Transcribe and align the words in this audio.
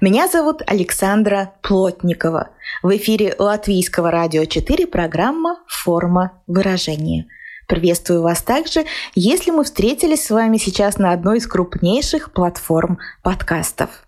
Меня 0.00 0.26
зовут 0.26 0.62
Александра 0.66 1.52
Плотникова. 1.62 2.50
В 2.82 2.96
эфире 2.96 3.34
Латвийского 3.38 4.10
радио 4.10 4.44
4 4.44 4.86
программа 4.88 5.60
«Форма 5.68 6.42
выражения». 6.48 7.26
Приветствую 7.68 8.22
вас 8.22 8.42
также, 8.42 8.84
если 9.14 9.50
мы 9.52 9.62
встретились 9.64 10.24
с 10.24 10.30
вами 10.30 10.56
сейчас 10.56 10.98
на 10.98 11.12
одной 11.12 11.38
из 11.38 11.46
крупнейших 11.46 12.32
платформ 12.32 12.98
подкастов. 13.22 14.05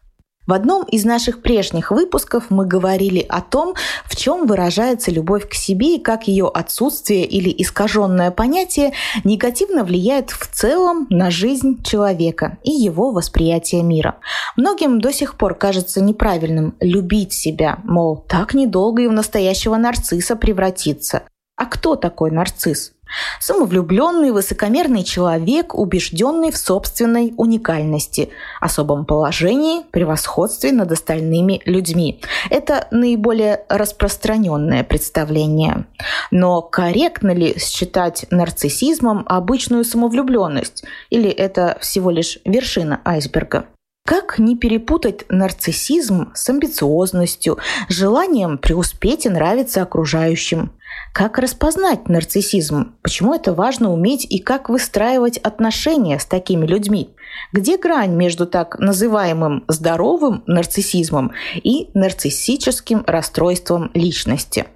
В 0.49 0.55
одном 0.55 0.83
из 0.85 1.05
наших 1.05 1.43
прежних 1.43 1.91
выпусков 1.91 2.47
мы 2.49 2.65
говорили 2.67 3.21
о 3.29 3.43
том, 3.43 3.75
в 4.07 4.17
чем 4.17 4.47
выражается 4.47 5.11
любовь 5.11 5.47
к 5.47 5.53
себе 5.53 5.97
и 5.97 6.03
как 6.03 6.27
ее 6.27 6.49
отсутствие 6.49 7.27
или 7.27 7.55
искаженное 7.59 8.31
понятие 8.31 8.95
негативно 9.25 9.85
влияет 9.85 10.31
в 10.31 10.47
целом 10.47 11.07
на 11.11 11.31
жизнь 11.31 11.83
человека 11.83 12.57
и 12.65 12.71
его 12.71 13.11
восприятие 13.11 13.83
мира. 13.83 14.21
Многим 14.57 15.03
до 15.03 15.13
сих 15.13 15.37
пор 15.37 15.55
кажется 15.55 16.01
неправильным 16.01 16.75
любить 16.81 17.35
себя, 17.35 17.81
мол, 17.85 18.25
так 18.27 18.55
недолго 18.55 19.03
и 19.03 19.07
в 19.07 19.13
настоящего 19.13 19.77
нарцисса 19.77 20.35
превратиться. 20.35 21.25
А 21.57 21.67
кто 21.67 21.95
такой 21.95 22.31
нарцисс? 22.31 22.93
Самовлюбленный, 23.41 24.33
высокомерный 24.33 25.05
человек, 25.05 25.75
убежденный 25.75 26.51
в 26.51 26.57
собственной 26.57 27.35
уникальности, 27.37 28.31
особом 28.61 29.05
положении, 29.05 29.83
превосходстве 29.91 30.73
над 30.73 30.93
остальными 30.93 31.61
людьми. 31.65 32.21
Это 32.51 32.89
наиболее 32.91 33.65
распространенное 33.69 34.85
представление. 34.85 35.87
Но 36.31 36.63
корректно 36.63 37.33
ли 37.33 37.59
считать 37.59 38.27
нарциссизмом 38.31 39.25
обычную 39.27 39.85
самовлюбленность? 39.85 40.85
Или 41.11 41.31
это 41.31 41.79
всего 41.81 42.11
лишь 42.11 42.39
вершина 42.45 43.01
айсберга? 43.05 43.67
Как 44.09 44.39
не 44.39 44.57
перепутать 44.57 45.27
нарциссизм 45.29 46.33
с 46.35 46.49
амбициозностью, 46.49 47.59
желанием 47.91 48.57
преуспеть 48.57 49.27
и 49.27 49.29
нравиться 49.29 49.83
окружающим? 49.83 50.73
Как 51.13 51.39
распознать 51.39 52.09
нарциссизм? 52.09 52.95
Почему 53.03 53.35
это 53.35 53.53
важно 53.53 53.93
уметь 53.93 54.25
и 54.25 54.39
как 54.39 54.69
выстраивать 54.69 55.39
отношения 55.39 56.19
с 56.19 56.25
такими 56.25 56.67
людьми? 56.67 57.11
Где 57.53 57.77
грань 57.77 58.15
между 58.15 58.47
так 58.47 58.79
называемым 58.79 59.65
здоровым 59.69 60.43
нарциссизмом 60.47 61.33
и 61.55 61.91
нарциссическим 61.95 63.05
расстройством 63.07 63.91
личности? 63.95 64.67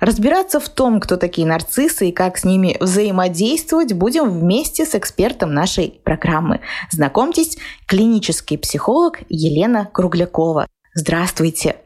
Разбираться 0.00 0.60
в 0.60 0.68
том, 0.68 1.00
кто 1.00 1.16
такие 1.16 1.46
нарциссы 1.46 2.10
и 2.10 2.12
как 2.12 2.38
с 2.38 2.44
ними 2.44 2.76
взаимодействовать, 2.80 3.92
будем 3.92 4.30
вместе 4.30 4.84
с 4.84 4.94
экспертом 4.94 5.52
нашей 5.52 6.00
программы. 6.04 6.60
Знакомьтесь, 6.90 7.58
клинический 7.86 8.58
психолог 8.58 9.20
Елена 9.28 9.88
Круглякова. 9.92 10.66
Здравствуйте. 10.94 11.76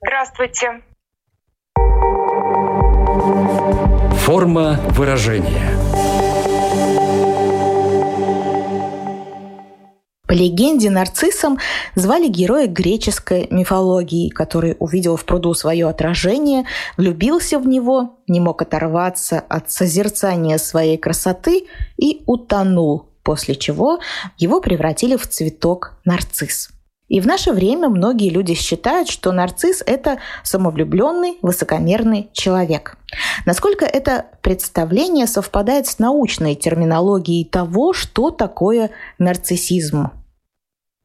Здравствуйте. 0.00 0.82
Форма 3.26 4.78
выражения. 4.90 5.70
По 10.28 10.32
легенде, 10.32 10.90
нарциссом 10.90 11.58
звали 11.96 12.28
героя 12.28 12.68
греческой 12.68 13.48
мифологии, 13.50 14.28
который 14.28 14.76
увидел 14.78 15.16
в 15.16 15.24
пруду 15.24 15.54
свое 15.54 15.88
отражение, 15.88 16.66
влюбился 16.96 17.58
в 17.58 17.66
него, 17.66 18.20
не 18.28 18.38
мог 18.38 18.62
оторваться 18.62 19.40
от 19.40 19.72
созерцания 19.72 20.58
своей 20.58 20.96
красоты 20.96 21.66
и 21.96 22.22
утонул, 22.26 23.06
после 23.24 23.56
чего 23.56 23.98
его 24.38 24.60
превратили 24.60 25.16
в 25.16 25.26
цветок 25.26 25.98
нарцисс. 26.04 26.70
И 27.08 27.20
в 27.20 27.26
наше 27.26 27.52
время 27.52 27.88
многие 27.88 28.30
люди 28.30 28.54
считают, 28.54 29.08
что 29.08 29.32
нарцисс– 29.32 29.82
это 29.86 30.18
самовлюбленный, 30.42 31.38
высокомерный 31.42 32.30
человек. 32.32 32.96
Насколько 33.44 33.84
это 33.84 34.26
представление 34.42 35.26
совпадает 35.26 35.86
с 35.86 35.98
научной 35.98 36.56
терминологией 36.56 37.44
того, 37.44 37.92
что 37.92 38.30
такое 38.30 38.90
нарциссизм? 39.18 40.10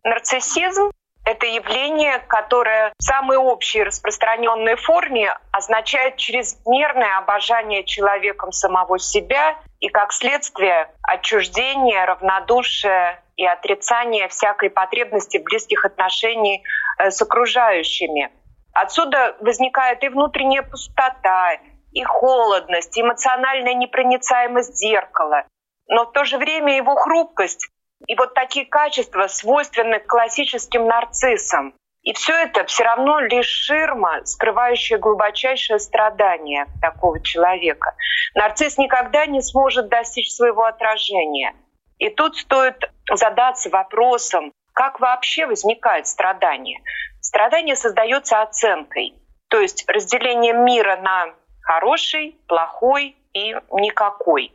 Нарциссизм 0.04 0.92
это 1.24 1.46
явление, 1.46 2.20
которое 2.28 2.94
в 2.98 3.04
самой 3.04 3.38
общей 3.38 3.84
распространенной 3.84 4.76
форме 4.76 5.32
означает 5.52 6.18
чрезмерное 6.18 7.20
обожание 7.20 7.84
человеком 7.84 8.52
самого 8.52 8.98
себя 8.98 9.56
и, 9.82 9.90
как 9.90 10.14
следствие, 10.14 10.90
отчуждение, 11.02 12.06
равнодушие 12.06 13.22
и 13.36 13.46
отрицание 13.46 14.28
всякой 14.30 14.70
потребности 14.70 15.40
близких 15.40 15.84
отношений 15.84 16.64
э, 16.98 17.10
с 17.10 17.22
окружающими. 17.22 18.32
Отсюда 18.74 19.36
возникает 19.42 20.04
и 20.04 20.10
внутренняя 20.10 20.62
пустота, 20.62 21.58
и 21.92 22.04
холодность, 22.04 22.96
и 22.96 23.02
эмоциональная 23.02 23.74
непроницаемость 23.74 24.78
зеркала. 24.78 25.44
Но 25.88 26.06
в 26.06 26.12
то 26.14 26.24
же 26.24 26.38
время 26.38 26.78
его 26.78 26.96
хрупкость 26.96 27.68
и 28.08 28.16
вот 28.16 28.34
такие 28.34 28.66
качества 28.66 29.28
свойственны 29.28 30.00
классическим 30.00 30.86
нарциссам. 30.86 31.74
И 32.04 32.14
все 32.14 32.34
это 32.34 32.66
все 32.66 32.84
равно 32.84 33.20
лишь 33.20 33.48
ширма, 33.48 34.26
скрывающая 34.26 34.98
глубочайшее 34.98 35.80
страдание 35.80 36.66
такого 36.82 37.22
человека. 37.22 37.96
Нарцисс 38.34 38.78
никогда 38.78 39.26
не 39.28 39.42
сможет 39.42 39.88
достичь 39.88 40.34
своего 40.34 40.64
отражения. 40.64 41.54
И 42.00 42.10
тут 42.10 42.38
стоит 42.38 42.92
задаться 43.14 43.70
вопросом, 43.70 44.52
как 44.74 45.00
вообще 45.00 45.46
возникает 45.46 46.08
страдание. 46.08 46.80
Страдание 47.20 47.76
создается 47.76 48.42
оценкой, 48.42 49.14
то 49.50 49.60
есть 49.60 49.88
разделением 49.88 50.66
мира 50.66 50.98
на 50.98 51.28
хороший, 51.62 52.36
плохой 52.48 53.16
и 53.34 53.56
никакой. 53.72 54.52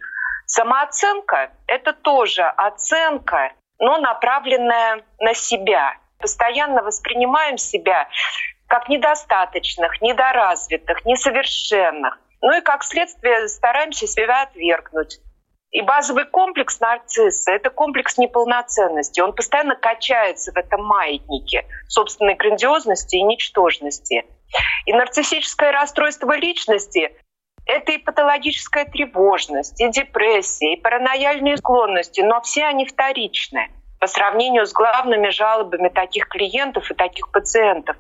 Самооценка— 0.46 1.52
это 1.68 1.92
тоже 1.92 2.42
оценка, 2.42 3.52
но 3.78 3.98
направленная 3.98 5.04
на 5.20 5.34
себя. 5.34 5.94
Постоянно 6.18 6.82
воспринимаем 6.82 7.58
себя 7.58 8.08
как 8.66 8.88
недостаточных, 8.88 10.00
недоразвитых, 10.00 11.04
несовершенных. 11.04 12.18
Ну 12.42 12.58
и 12.58 12.60
как 12.60 12.84
следствие 12.84 13.48
стараемся 13.48 14.06
себя 14.06 14.42
отвергнуть. 14.42 15.20
И 15.70 15.82
базовый 15.82 16.24
комплекс 16.24 16.80
нарцисса— 16.80 17.50
это 17.52 17.70
комплекс 17.70 18.16
неполноценности. 18.18 19.20
Он 19.20 19.34
постоянно 19.34 19.76
качается 19.76 20.52
в 20.52 20.56
этом 20.56 20.84
маятнике 20.84 21.66
собственной 21.88 22.34
грандиозности 22.34 23.16
и 23.16 23.22
ничтожности. 23.22 24.24
И 24.86 24.92
нарциссическое 24.92 25.72
расстройство 25.72 26.36
личности— 26.36 27.12
это 27.66 27.92
и 27.92 27.98
патологическая 27.98 28.84
тревожность, 28.84 29.80
и 29.80 29.88
депрессия, 29.90 30.74
и 30.74 30.80
паранояльные 30.80 31.56
склонности, 31.56 32.20
но 32.20 32.40
все 32.40 32.64
они 32.64 32.86
вторичны 32.86 33.68
по 34.00 34.06
сравнению 34.06 34.66
с 34.66 34.72
главными 34.72 35.28
жалобами 35.28 35.88
таких 35.88 36.28
клиентов 36.28 36.90
и 36.90 36.94
таких 36.94 37.30
пациентов. 37.30 37.96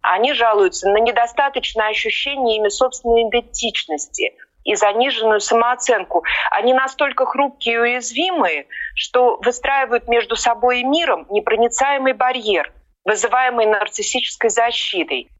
Они 0.00 0.32
жалуются 0.32 0.88
на 0.88 0.98
недостаточное 0.98 1.88
ощущение 1.88 2.58
ими 2.58 2.68
собственной 2.68 3.28
идентичности— 3.28 4.34
и 4.68 4.74
заниженную 4.74 5.40
самооценку. 5.40 6.24
Они 6.50 6.74
настолько 6.74 7.24
хрупкие 7.24 7.74
и 7.74 7.78
уязвимые, 7.78 8.66
что 8.94 9.38
выстраивают 9.42 10.08
между 10.08 10.36
собой 10.36 10.80
и 10.80 10.84
миром 10.84 11.26
непроницаемый 11.30 12.12
барьер, 12.12 12.70
вызываемый 13.02 13.64
нарциссической 13.64 14.50
защитой. 14.50 15.30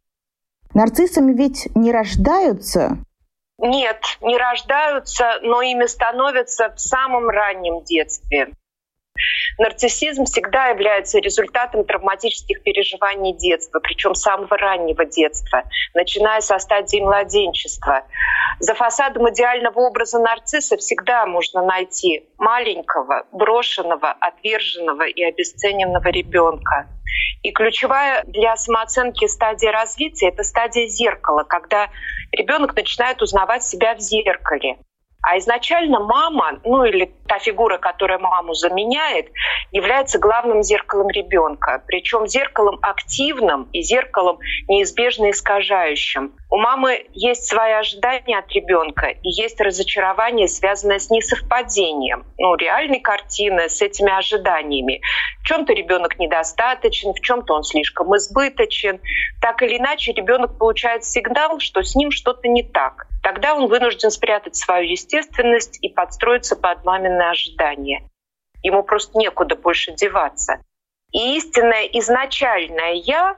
Нарциссами 0.73 1.35
ведь 1.35 1.69
не 1.75 1.93
рождаются? 1.93 2.97
Нет, 3.59 4.01
не 4.23 4.39
рождаются, 4.39 5.41
но 5.43 5.61
ими 5.61 5.85
становятся 5.85 6.73
в 6.75 6.81
самом 6.81 7.29
раннем 7.29 7.85
детстве. 7.85 8.55
Нарциссизм 9.59 10.25
всегда 10.25 10.69
является 10.69 11.19
результатом 11.19 11.85
травматических 11.85 12.63
переживаний 12.63 13.33
детства, 13.33 13.81
причем 13.81 14.15
самого 14.15 14.57
раннего 14.57 15.05
детства, 15.05 15.65
начиная 15.95 16.41
со 16.41 16.59
стадии 16.59 17.01
младенчества. 17.01 18.05
За 18.61 18.75
фасадом 18.75 19.31
идеального 19.31 19.81
образа 19.81 20.19
нарцисса 20.19 20.77
всегда 20.77 21.27
можно 21.27 21.65
найти 21.65 22.29
маленького, 22.39 23.27
брошенного, 23.33 24.11
отверженного 24.13 25.07
и 25.07 25.23
обесцененного 25.23 26.09
ребенка. 26.09 26.87
И 27.43 27.53
ключевая 27.53 28.25
для 28.27 28.57
самооценки 28.57 29.27
стадия 29.27 29.73
развития— 29.73 30.29
это 30.29 30.43
стадия 30.43 30.87
зеркала, 30.89 31.45
когда 31.45 31.89
ребенок 32.33 32.75
начинает 32.75 33.23
узнавать 33.23 33.65
себя 33.65 33.95
в 33.95 34.01
зеркале. 34.01 34.79
А 35.23 35.37
изначально 35.39 36.01
мама, 36.01 36.61
ну 36.65 36.85
или 36.85 37.13
та 37.29 37.39
фигура, 37.39 37.79
которая 37.79 38.19
маму 38.19 38.55
заменяет, 38.55 39.31
является 39.71 40.19
главным 40.19 40.63
зеркалом 40.63 41.09
ребенка. 41.11 41.83
Причем 41.87 42.27
зеркалом 42.27 42.79
активным 42.83 43.69
и 43.73 43.83
зеркалом 43.83 44.39
неизбежно 44.69 45.31
искажающим. 45.31 46.33
У 46.51 46.57
мамы 46.57 47.07
есть 47.13 47.47
свои 47.47 47.73
ожидания 47.73 48.39
от 48.39 48.51
ребенка 48.53 49.09
и 49.09 49.29
есть 49.29 49.61
разочарование, 49.61 50.49
связанное 50.49 50.99
с 50.99 51.11
несовпадением 51.11 52.25
ну, 52.39 52.57
реальной 52.57 53.01
картины 53.01 53.69
с 53.69 53.83
этими 53.83 54.11
ожиданиями. 54.17 55.03
В 55.43 55.47
чем-то 55.47 55.75
ребенок 55.75 56.19
недостаточен, 56.19 57.13
в 57.13 57.21
чем-то 57.21 57.55
он 57.55 57.65
слишком 57.65 58.17
избыточен. 58.17 59.01
Так 59.43 59.63
или 59.63 59.77
иначе, 59.77 60.13
ребенок 60.13 60.59
получает 60.59 61.05
сигнал, 61.05 61.61
что 61.61 61.83
с 61.83 61.95
ним 61.95 62.11
что-то 62.11 62.49
не 62.49 62.63
так. 62.63 63.07
Тогда 63.23 63.55
он 63.55 63.67
вынужден 63.67 64.11
спрятать 64.11 64.57
свою 64.57 64.91
естественность 64.91 65.79
и 65.83 65.89
подстроиться 65.89 66.57
под 66.57 66.85
маминое 67.19 67.31
ожидание. 67.31 68.09
Ему 68.63 68.83
просто 68.83 69.19
некуда 69.19 69.57
больше 69.57 69.93
деваться. 69.93 70.61
И 71.13 71.37
истинное 71.37 71.85
изначальное 71.85 72.95
«я» 72.95 73.37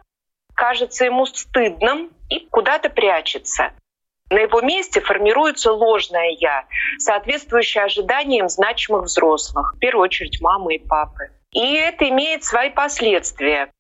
кажется 0.54 1.04
ему 1.04 1.26
стыдным 1.26 2.10
и 2.28 2.40
куда-то 2.50 2.90
прячется. 2.90 3.72
На 4.28 4.38
его 4.38 4.60
месте 4.60 5.00
формируется 5.00 5.72
ложное 5.72 6.30
«я», 6.38 6.64
соответствующее 6.98 7.84
ожиданиям 7.84 8.48
значимых 8.48 9.04
взрослых, 9.04 9.74
в 9.74 9.78
первую 9.78 10.04
очередь 10.04 10.40
мамы 10.40 10.76
и 10.76 10.78
папы. 10.78 11.30
И 11.52 11.74
это 11.74 12.08
имеет 12.08 12.44
свои 12.44 12.70
последствия. 12.70 13.70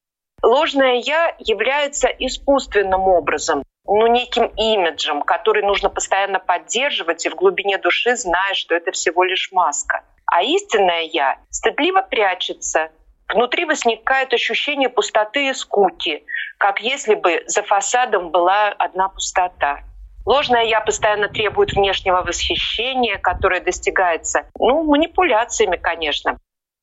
Ложное 0.42 0.94
«я» 0.94 1.34
является 1.38 2.08
искусственным 2.08 3.02
образом, 3.02 3.62
ну, 3.90 4.06
неким 4.06 4.46
имиджем, 4.56 5.22
который 5.22 5.62
нужно 5.62 5.90
постоянно 5.90 6.38
поддерживать 6.38 7.26
и 7.26 7.28
в 7.28 7.34
глубине 7.34 7.76
души 7.76 8.14
зная, 8.14 8.54
что 8.54 8.74
это 8.74 8.92
всего 8.92 9.24
лишь 9.24 9.50
маска. 9.50 10.04
А 10.26 10.42
истинное 10.42 11.02
«я» 11.12 11.38
стыдливо 11.50 12.02
прячется. 12.02 12.90
Внутри 13.28 13.64
возникает 13.64 14.32
ощущение 14.32 14.88
пустоты 14.88 15.48
и 15.48 15.54
скуки, 15.54 16.24
как 16.58 16.80
если 16.80 17.16
бы 17.16 17.42
за 17.46 17.62
фасадом 17.62 18.30
была 18.30 18.68
одна 18.68 19.08
пустота. 19.08 19.80
Ложное 20.24 20.64
«я» 20.64 20.80
постоянно 20.80 21.28
требует 21.28 21.72
внешнего 21.72 22.22
восхищения, 22.22 23.18
которое 23.18 23.60
достигается, 23.60 24.46
ну, 24.56 24.84
манипуляциями, 24.84 25.76
конечно, 25.76 26.38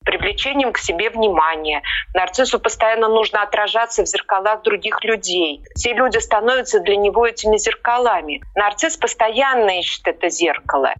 привлечением 0.08 0.72
к 0.72 0.78
себе 0.78 1.10
внимания. 1.10 1.84
Нарциссу 2.14 2.60
постоянно 2.60 3.10
нужно 3.10 3.44
отражаться 3.44 4.04
в 4.04 4.08
зеркалах 4.08 4.64
других 4.64 5.04
людей. 5.04 5.62
Все 5.76 5.94
люди 5.94 6.18
становятся 6.18 6.80
для 6.80 6.96
него 6.96 7.28
этими 7.28 7.58
зеркалами. 7.58 8.42
Нарцисс 8.56 8.96
постоянно 8.96 9.80
ищет 9.80 10.08
это 10.08 10.30
зеркало. 10.30 10.94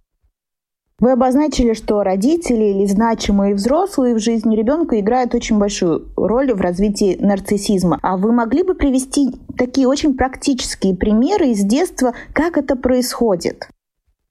Вы 1.00 1.12
обозначили, 1.12 1.74
что 1.74 2.02
родители 2.02 2.64
или 2.64 2.84
значимые 2.84 3.54
взрослые 3.54 4.14
в 4.14 4.18
жизни 4.18 4.56
ребенка 4.56 5.00
играют 5.00 5.34
очень 5.34 5.58
большую 5.58 6.08
роль 6.16 6.52
в 6.52 6.60
развитии 6.60 7.16
нарциссизма. 7.18 7.98
А 8.02 8.16
вы 8.16 8.32
могли 8.32 8.62
бы 8.62 8.74
привести 8.74 9.28
такие 9.56 9.88
очень 9.88 10.16
практические 10.16 10.96
примеры 10.96 11.46
из 11.46 11.64
детства, 11.64 12.12
как 12.34 12.58
это 12.58 12.76
происходит? 12.76 13.68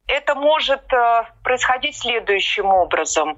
Это 0.07 0.35
может 0.35 0.81
э, 0.93 1.23
происходить 1.43 1.97
следующим 1.97 2.65
образом. 2.65 3.37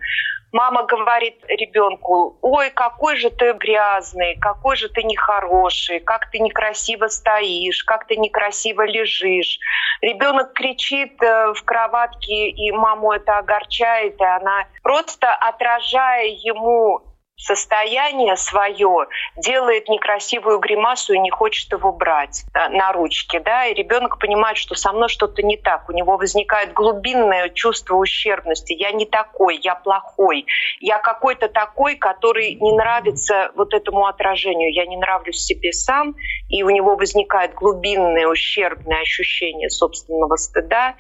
Мама 0.52 0.84
говорит 0.84 1.44
ребенку, 1.48 2.38
ой, 2.42 2.72
какой 2.72 3.18
же 3.18 3.30
ты 3.30 3.54
грязный, 3.54 4.36
какой 4.38 4.78
же 4.78 4.90
ты 4.90 5.04
нехороший, 5.04 6.00
как 6.00 6.32
ты 6.32 6.40
некрасиво 6.40 7.08
стоишь, 7.08 7.84
как 7.84 8.08
ты 8.08 8.16
некрасиво 8.16 8.82
лежишь. 8.84 9.60
Ребенок 10.02 10.54
кричит 10.54 11.22
э, 11.22 11.54
в 11.54 11.64
кроватке, 11.64 12.50
и 12.50 12.72
маму 12.72 13.12
это 13.12 13.38
огорчает, 13.38 14.20
и 14.20 14.24
она 14.24 14.66
просто 14.82 15.32
отражая 15.36 16.28
ему 16.28 17.02
состояние 17.40 18.36
свое 18.36 19.08
делает 19.38 19.88
некрасивую 19.88 20.60
гримасу 20.60 21.14
и 21.14 21.20
не 21.20 21.30
хочет 21.30 21.72
его 21.72 21.94
брать 21.94 22.44
э, 22.54 22.70
на 22.70 22.92
ручки, 22.92 23.40
да, 23.40 23.66
и 23.66 23.74
ребенок 23.74 24.20
понимает, 24.20 24.58
что 24.58 24.76
со 24.76 24.92
мной 24.92 25.08
что-то 25.08 25.42
не 25.42 25.56
так, 25.56 25.88
у 25.90 25.94
него 25.94 26.18
возникает 26.18 26.74
глубинное 26.74 27.50
чувство 27.50 27.96
ущербности, 27.96 28.74
я 28.74 28.92
не 28.92 29.06
такой, 29.06 29.58
я 29.64 29.76
плохой, 29.76 30.46
я 30.82 31.00
какой-то 31.00 31.48
такой, 31.48 31.96
который 31.96 32.56
не 32.56 32.74
нравится 32.76 33.52
вот 33.56 33.74
этому 33.74 34.06
отражению, 34.06 34.74
я 34.74 34.86
не 34.86 34.98
нравлюсь 34.98 35.38
себе 35.38 35.72
сам, 35.72 36.16
и 36.50 36.62
у 36.64 36.70
него 36.70 36.98
возникает 36.98 37.54
глубинное 37.54 38.28
ущербное 38.28 39.02
ощущение 39.02 39.70
собственного 39.70 40.36
стыда, 40.36 40.96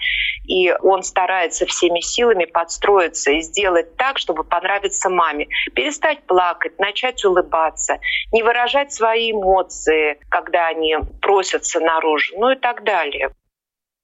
и 0.46 0.74
он 0.82 1.04
старается 1.04 1.66
всеми 1.66 2.00
силами 2.00 2.46
подстроиться 2.46 3.32
и 3.32 3.42
сделать 3.42 3.98
так, 3.98 4.18
чтобы 4.18 4.46
понравиться 4.46 5.10
маме, 5.10 5.48
перестать 5.76 6.26
плакать, 6.30 6.80
начать 6.80 7.26
улыбаться, 7.26 8.00
не 8.32 8.44
выражать 8.44 8.94
свои 8.94 9.32
эмоции, 9.32 10.20
когда 10.30 10.68
они 10.68 10.96
просятся 11.22 11.80
наружу, 11.80 12.36
ну 12.38 12.52
и 12.52 12.56
так 12.56 12.84
далее. 12.84 13.32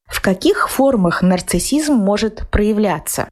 В 0.07 0.22
каких 0.22 0.69
формах 0.69 1.22
нарциссизм 1.22 1.94
может 1.94 2.50
проявляться? 2.51 3.30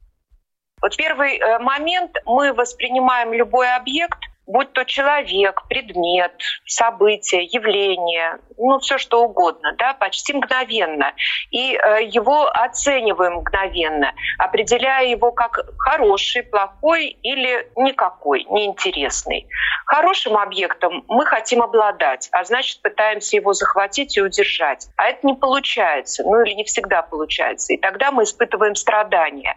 Вот 0.80 0.96
первый 0.96 1.38
э, 1.38 1.58
момент 1.58 2.12
мы 2.24 2.52
воспринимаем 2.52 3.32
любой 3.32 3.74
объект 3.74 4.18
будь 4.46 4.72
то 4.72 4.84
человек, 4.84 5.62
предмет, 5.68 6.32
событие, 6.66 7.44
явление, 7.44 8.38
ну 8.56 8.78
все 8.78 8.98
что 8.98 9.24
угодно, 9.24 9.74
да, 9.78 9.94
почти 9.94 10.32
мгновенно. 10.32 11.12
И 11.50 11.74
э, 11.74 12.04
его 12.04 12.48
оцениваем 12.48 13.34
мгновенно, 13.34 14.12
определяя 14.38 15.06
его 15.06 15.32
как 15.32 15.60
хороший, 15.78 16.42
плохой 16.42 17.08
или 17.22 17.68
никакой, 17.76 18.44
неинтересный. 18.44 19.46
Хорошим 19.86 20.36
объектом 20.36 21.04
мы 21.08 21.26
хотим 21.26 21.62
обладать, 21.62 22.28
а 22.32 22.44
значит 22.44 22.82
пытаемся 22.82 23.36
его 23.36 23.52
захватить 23.52 24.16
и 24.16 24.22
удержать. 24.22 24.88
А 24.96 25.08
это 25.08 25.26
не 25.26 25.34
получается, 25.34 26.22
ну 26.24 26.42
или 26.42 26.54
не 26.54 26.64
всегда 26.64 27.02
получается. 27.02 27.72
И 27.72 27.78
тогда 27.78 28.10
мы 28.10 28.24
испытываем 28.24 28.74
страдания. 28.74 29.56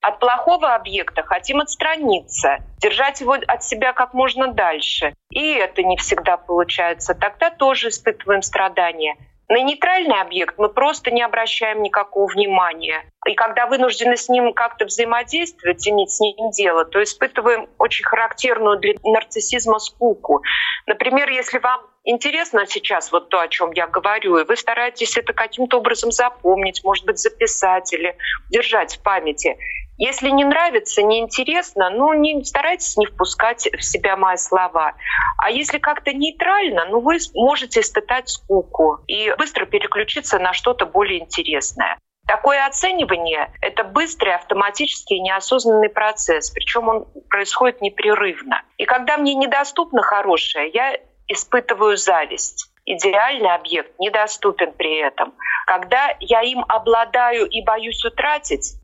От 0.00 0.20
плохого 0.20 0.74
объекта 0.74 1.22
хотим 1.22 1.60
отстраниться, 1.60 2.58
держать 2.80 3.20
его 3.20 3.32
от 3.32 3.64
себя 3.64 3.92
как 3.92 4.14
можно 4.14 4.52
дальше. 4.52 5.14
И 5.30 5.52
это 5.52 5.82
не 5.82 5.96
всегда 5.96 6.36
получается. 6.36 7.14
Тогда 7.14 7.50
тоже 7.50 7.88
испытываем 7.88 8.42
страдания. 8.42 9.16
На 9.48 9.62
нейтральный 9.62 10.20
объект 10.20 10.58
мы 10.58 10.68
просто 10.68 11.10
не 11.10 11.22
обращаем 11.22 11.82
никакого 11.82 12.30
внимания. 12.30 13.02
И 13.26 13.34
когда 13.34 13.66
вынуждены 13.66 14.16
с 14.16 14.28
ним 14.28 14.52
как-то 14.52 14.84
взаимодействовать, 14.84 15.88
иметь 15.88 16.10
с 16.10 16.20
ним 16.20 16.50
дело, 16.50 16.84
то 16.84 17.02
испытываем 17.02 17.66
очень 17.78 18.04
характерную 18.04 18.78
для 18.78 18.94
нарциссизма 19.02 19.78
скуку. 19.78 20.42
Например, 20.86 21.28
если 21.30 21.58
вам 21.58 21.80
интересно 22.04 22.66
сейчас 22.66 23.10
вот 23.10 23.30
то, 23.30 23.40
о 23.40 23.48
чем 23.48 23.72
я 23.72 23.86
говорю, 23.86 24.38
и 24.38 24.44
вы 24.44 24.54
стараетесь 24.54 25.16
это 25.16 25.32
каким-то 25.32 25.78
образом 25.78 26.12
запомнить, 26.12 26.84
может 26.84 27.06
быть, 27.06 27.18
записать 27.18 27.92
или 27.92 28.16
держать 28.50 28.96
в 28.96 29.02
памяти, 29.02 29.56
если 29.98 30.30
не 30.30 30.44
нравится, 30.44 31.02
неинтересно, 31.02 31.90
ну, 31.90 32.12
не 32.12 32.42
старайтесь 32.44 32.96
не 32.96 33.06
впускать 33.06 33.68
в 33.76 33.82
себя 33.82 34.16
мои 34.16 34.36
слова. 34.36 34.94
А 35.38 35.50
если 35.50 35.78
как-то 35.78 36.12
нейтрально, 36.12 36.86
ну, 36.86 37.00
вы 37.00 37.18
можете 37.34 37.80
испытать 37.80 38.28
скуку 38.28 39.00
и 39.08 39.34
быстро 39.36 39.66
переключиться 39.66 40.38
на 40.38 40.52
что-то 40.52 40.86
более 40.86 41.18
интересное. 41.20 41.98
Такое 42.28 42.64
оценивание— 42.64 43.50
это 43.60 43.82
быстрый, 43.82 44.34
автоматический, 44.34 45.18
неосознанный 45.18 45.88
процесс, 45.88 46.50
причем 46.50 46.88
он 46.88 47.06
происходит 47.28 47.80
непрерывно. 47.80 48.62
И 48.76 48.84
когда 48.84 49.16
мне 49.16 49.34
недоступно 49.34 50.02
хорошее, 50.02 50.70
я 50.72 50.96
испытываю 51.26 51.96
зависть. 51.96 52.70
Идеальный 52.84 53.52
объект 53.52 53.98
недоступен 53.98 54.72
при 54.72 54.98
этом. 54.98 55.34
Когда 55.66 56.14
я 56.20 56.42
им 56.42 56.64
обладаю 56.68 57.46
и 57.46 57.62
боюсь 57.64 58.04
утратить, 58.04 58.78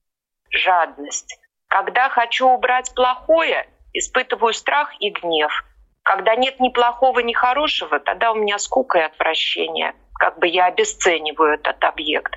жадность. 0.56 1.38
Когда 1.68 2.08
хочу 2.08 2.48
убрать 2.48 2.92
плохое, 2.94 3.68
испытываю 3.92 4.52
страх 4.52 4.92
и 5.00 5.10
гнев. 5.10 5.64
Когда 6.02 6.36
нет 6.36 6.60
ни 6.60 6.68
плохого, 6.68 7.20
ни 7.20 7.32
хорошего, 7.32 7.98
тогда 7.98 8.32
у 8.32 8.36
меня 8.36 8.58
скука 8.58 8.98
и 8.98 9.02
отвращение. 9.02 9.94
Как 10.14 10.38
бы 10.38 10.46
я 10.46 10.66
обесцениваю 10.66 11.54
этот 11.54 11.82
объект. 11.82 12.36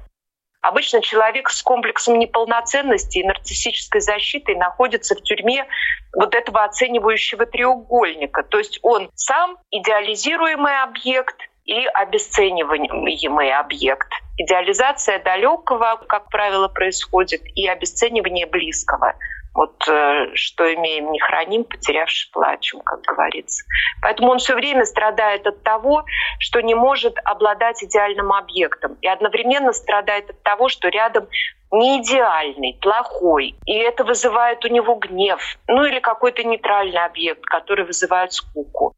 Обычно 0.61 1.01
человек 1.01 1.49
с 1.49 1.61
комплексом 1.61 2.17
неполноценности 2.17 3.19
и 3.19 3.23
нарциссической 3.23 4.01
защитой 4.01 4.55
находится 4.55 5.15
в 5.15 5.21
тюрьме 5.21 5.67
вот 6.15 6.33
этого 6.33 6.63
оценивающего 6.63 7.45
треугольника. 7.45 8.43
То 8.43 8.57
есть 8.57 8.79
он 8.81 9.09
сам 9.15 9.57
идеализируемый 9.69 10.81
объект 10.81 11.37
и 11.67 11.85
обесцениваемый 11.85 13.53
объект. 13.53 14.07
Идеализация 14.37 15.19
далекого, 15.19 15.99
как 16.07 16.29
правило, 16.29 16.67
происходит, 16.69 17.41
и 17.55 17.67
обесценивание 17.67 18.45
близкого. 18.45 19.13
Вот 19.53 19.75
э, 19.87 20.35
что 20.35 20.71
имеем, 20.75 21.11
не 21.11 21.19
храним, 21.19 21.63
потерявши 21.63 22.31
плачем, 22.31 22.79
как 22.81 23.01
говорится. 23.01 23.65
Поэтому 24.03 24.29
он 24.31 24.37
все 24.37 24.53
время 24.53 24.85
страдает 24.85 25.47
от 25.47 25.63
того, 25.63 26.05
что 26.39 26.61
не 26.61 26.75
может 26.75 27.17
обладать 27.25 27.83
идеальным 27.83 28.31
объектом. 28.31 28.95
И 29.01 29.07
одновременно 29.07 29.73
страдает 29.73 30.29
от 30.29 30.43
того, 30.43 30.69
что 30.69 30.89
рядом 30.89 31.27
не 31.71 32.01
идеальный, 32.01 32.77
плохой. 32.79 33.55
И 33.65 33.73
это 33.73 34.03
вызывает 34.03 34.63
у 34.63 34.67
него 34.67 34.93
гнев. 34.95 35.41
Ну 35.67 35.83
или 35.85 35.99
какой-то 35.99 36.43
нейтральный 36.43 37.03
объект, 37.03 37.43
который 37.43 37.83
вызывает 37.83 38.33
скуку. 38.33 38.93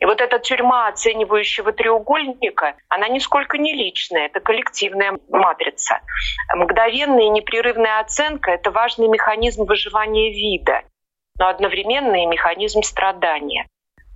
И 0.00 0.04
вот 0.06 0.20
эта 0.20 0.38
тюрьма 0.38 0.88
оценивающего 0.88 1.72
треугольника, 1.72 2.74
она 2.88 3.08
нисколько 3.08 3.58
не 3.58 3.72
личная, 3.74 4.26
это 4.26 4.40
коллективная 4.40 5.18
матрица. 5.28 6.00
Мгновенная 6.54 7.24
и 7.24 7.30
непрерывная 7.30 8.00
оценка— 8.00 8.50
это 8.52 8.70
важный 8.70 9.08
механизм 9.08 9.64
выживания 9.64 10.30
вида, 10.30 10.82
но 11.38 11.48
одновременно 11.48 12.22
и 12.22 12.26
механизм 12.26 12.82
страдания. 12.82 13.66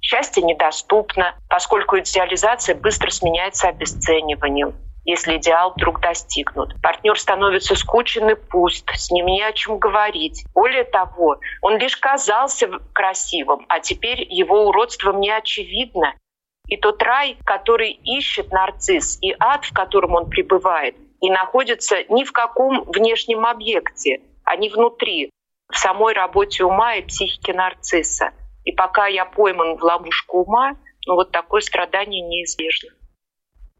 Счастье 0.00 0.42
недоступно, 0.42 1.36
поскольку 1.48 1.98
идеализация 1.98 2.74
быстро 2.74 3.10
сменяется 3.10 3.68
обесцениванием 3.68 4.74
если 5.08 5.38
идеал 5.38 5.72
вдруг 5.74 6.00
достигнут. 6.00 6.74
Партнер 6.82 7.18
становится 7.18 7.74
скучен 7.74 8.28
и 8.28 8.34
пуст, 8.34 8.86
с 8.94 9.10
ним 9.10 9.24
не 9.24 9.42
о 9.42 9.52
чем 9.52 9.78
говорить. 9.78 10.44
Более 10.52 10.84
того, 10.84 11.40
он 11.62 11.78
лишь 11.78 11.96
казался 11.96 12.68
красивым, 12.92 13.64
а 13.70 13.80
теперь 13.80 14.26
его 14.28 14.66
уродство 14.66 15.12
мне 15.12 15.34
очевидно. 15.34 16.14
И 16.66 16.76
тот 16.76 17.02
рай, 17.02 17.38
который 17.46 17.90
ищет 17.90 18.52
нарцисс, 18.52 19.16
и 19.22 19.34
ад, 19.40 19.64
в 19.64 19.72
котором 19.72 20.14
он 20.14 20.28
пребывает, 20.28 20.94
не 21.22 21.30
находится 21.30 21.96
ни 22.10 22.24
в 22.24 22.32
каком 22.32 22.84
внешнем 22.84 23.46
объекте, 23.46 24.20
а 24.44 24.56
не 24.56 24.68
внутри, 24.68 25.30
в 25.72 25.78
самой 25.78 26.12
работе 26.12 26.64
ума 26.64 26.96
и 26.96 27.02
психики 27.02 27.52
нарцисса. 27.52 28.32
И 28.64 28.72
пока 28.72 29.06
я 29.06 29.24
пойман 29.24 29.78
в 29.78 29.82
ловушку 29.82 30.42
ума, 30.42 30.72
ну 31.06 31.14
вот 31.14 31.32
такое 31.32 31.62
страдание 31.62 32.20
неизбежно. 32.20 32.90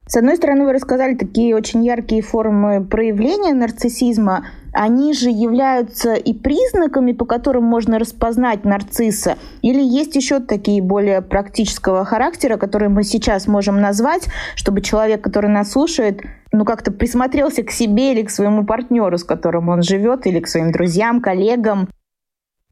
С 0.08 0.16
одной 0.16 0.36
стороны, 0.36 0.64
вы 0.64 0.72
рассказали 0.72 1.14
такие 1.14 1.54
очень 1.54 1.84
яркие 1.84 2.22
формы 2.22 2.82
проявления 2.82 3.52
нарциссизма. 3.52 4.46
Они 4.72 5.12
же 5.12 5.28
являются 5.28 6.14
и 6.14 6.32
признаками, 6.32 7.12
по 7.12 7.26
которым 7.26 7.64
можно 7.64 7.98
распознать 7.98 8.64
нарцисса? 8.64 9.36
Или 9.60 9.82
есть 9.82 10.16
еще 10.16 10.40
такие 10.40 10.80
более 10.80 11.20
практического 11.20 12.06
характера, 12.06 12.56
которые 12.56 12.88
мы 12.88 13.04
сейчас 13.04 13.46
можем 13.46 13.82
назвать, 13.82 14.28
чтобы 14.56 14.80
человек, 14.80 15.20
который 15.20 15.50
нас 15.50 15.72
слушает, 15.72 16.22
ну 16.52 16.64
как-то 16.64 16.90
присмотрелся 16.90 17.62
к 17.62 17.70
себе 17.70 18.12
или 18.12 18.22
к 18.22 18.30
своему 18.30 18.64
партнеру, 18.64 19.18
с 19.18 19.24
которым 19.24 19.68
он 19.68 19.82
живет, 19.82 20.26
или 20.26 20.40
к 20.40 20.48
своим 20.48 20.72
друзьям, 20.72 21.20
коллегам? 21.20 21.86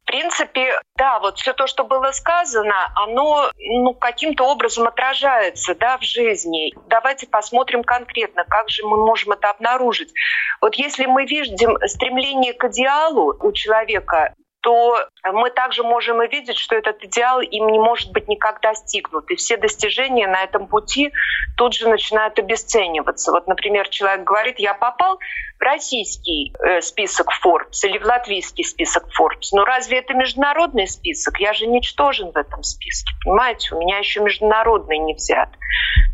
В 0.07 0.09
принципе, 0.09 0.81
да, 0.97 1.19
вот 1.19 1.37
все 1.37 1.53
то, 1.53 1.67
что 1.67 1.83
было 1.83 2.13
сказано, 2.13 2.93
оно 2.95 3.51
ну, 3.57 3.93
каким-то 3.93 4.45
образом 4.45 4.87
отражается 4.87 5.75
да, 5.75 5.99
в 5.99 6.05
жизни. 6.05 6.73
Давайте 6.87 7.27
посмотрим 7.27 7.83
конкретно, 7.83 8.45
как 8.45 8.71
же 8.71 8.87
мы 8.87 8.99
можем 9.05 9.33
это 9.33 9.51
обнаружить. 9.51 10.13
Вот 10.61 10.77
если 10.77 11.07
мы 11.07 11.27
видим 11.27 11.77
стремление 11.89 12.53
к 12.53 12.63
идеалу 12.69 13.37
у 13.41 13.51
человека, 13.51 14.33
то 14.61 14.97
мы 15.33 15.51
также 15.51 15.83
можем 15.83 16.23
и 16.23 16.29
видеть, 16.29 16.57
что 16.57 16.77
этот 16.77 17.03
идеал 17.05 17.41
им 17.41 17.69
не 17.69 17.79
может 17.79 18.13
быть 18.13 18.27
никак 18.27 18.61
достигнут. 18.61 19.31
И 19.31 19.37
все 19.37 19.57
достижения 19.57 20.27
на 20.29 20.43
этом 20.43 20.67
пути 20.69 21.13
тут 21.57 21.75
же 21.75 21.89
начинают 21.89 22.39
обесцениваться. 22.39 23.33
Вот, 23.33 23.47
например, 23.47 23.89
человек 23.89 24.25
говорит, 24.25 24.59
я 24.59 24.75
попал 24.75 25.19
российский 25.59 26.53
э, 26.63 26.81
список 26.81 27.29
Forbes 27.45 27.85
или 27.85 27.99
в 27.99 28.05
латвийский 28.05 28.65
список 28.65 29.05
Forbes. 29.19 29.49
Но 29.53 29.65
разве 29.65 29.99
это 29.99 30.15
международный 30.15 30.87
список? 30.87 31.39
Я 31.39 31.53
же 31.53 31.67
ничтожен 31.67 32.33
в 32.33 32.37
этом 32.37 32.63
списке, 32.63 33.13
понимаете? 33.25 33.75
У 33.75 33.79
меня 33.79 33.99
еще 33.99 34.21
международный 34.21 34.99
не 34.99 35.15
взят. 35.15 35.51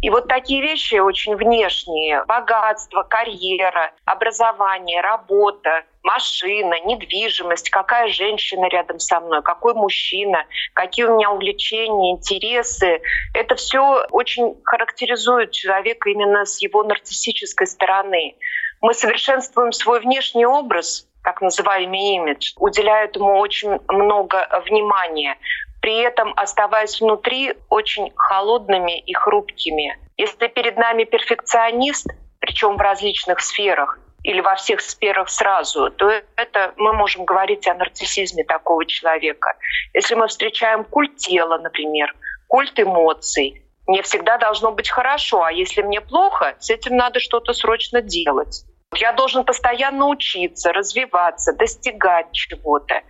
И 0.01 0.11
вот 0.11 0.29
такие 0.29 0.63
вещи 0.63 0.97
очень 0.97 1.37
внешние. 1.37 2.25
Богатство, 2.25 3.03
карьера, 3.03 3.93
образование, 4.05 5.01
работа, 5.01 5.85
машина, 6.03 6.81
недвижимость, 6.85 7.71
какая 7.71 8.09
женщина 8.09 8.67
рядом 8.69 8.99
со 8.99 9.21
мной, 9.21 9.43
какой 9.43 9.75
мужчина, 9.75 10.45
какие 10.75 11.05
у 11.05 11.15
меня 11.15 11.31
увлечения, 11.31 12.13
интересы. 12.13 13.01
Это 13.35 13.55
все 13.55 14.05
очень 14.11 14.57
характеризует 14.65 15.53
человека 15.53 16.11
именно 16.11 16.45
с 16.45 16.61
его 16.61 16.83
нарциссической 16.83 17.67
стороны. 17.67 18.37
Мы 18.83 18.95
совершенствуем 18.95 19.71
свой 19.71 20.01
внешний 20.01 20.45
образ, 20.45 21.07
так 21.23 21.41
называемый 21.41 22.17
имидж, 22.17 22.55
уделяя 22.59 23.05
этому 23.05 23.39
очень 23.39 23.79
много 23.87 24.49
внимания, 24.67 25.39
при 25.81 26.01
этом 26.01 26.33
оставаясь 26.37 27.01
внутри 27.01 27.55
очень 27.71 28.13
холодными 28.17 28.99
и 28.99 29.15
хрупкими. 29.15 29.97
Если 30.17 30.49
перед 30.49 30.77
нами 30.77 31.05
перфекционист, 31.05 32.09
причем 32.41 32.77
в 32.77 32.81
различных 32.81 33.41
сферах, 33.41 34.01
или 34.25 34.41
во 34.41 34.57
всех 34.57 34.81
сферах 34.81 35.29
сразу, 35.29 35.91
то 35.91 36.11
это 36.37 36.75
мы 36.77 36.93
можем 36.93 37.25
говорить 37.25 37.69
о 37.69 37.75
нарциссизме 37.75 38.45
такого 38.45 38.85
человека. 38.87 39.57
Если 39.95 40.15
мы 40.17 40.27
встречаем 40.27 40.85
культ 40.85 41.17
тела, 41.17 41.59
например, 41.59 42.15
культ 42.49 42.79
эмоций, 42.79 43.63
мне 43.87 44.03
всегда 44.03 44.39
должно 44.39 44.73
быть 44.73 44.91
хорошо, 44.91 45.43
а 45.43 45.53
если 45.53 45.83
мне 45.83 46.01
плохо, 46.01 46.57
с 46.61 46.71
этим 46.71 46.97
надо 46.97 47.19
что-то 47.21 47.53
срочно 47.53 48.01
делать. 48.01 48.65
Я 48.95 49.13
должен 49.13 49.45
постоянно 49.45 50.09
учиться, 50.09 50.73
развиваться, 50.73 51.53
достигать 51.55 52.33
чего-то. 52.33 53.03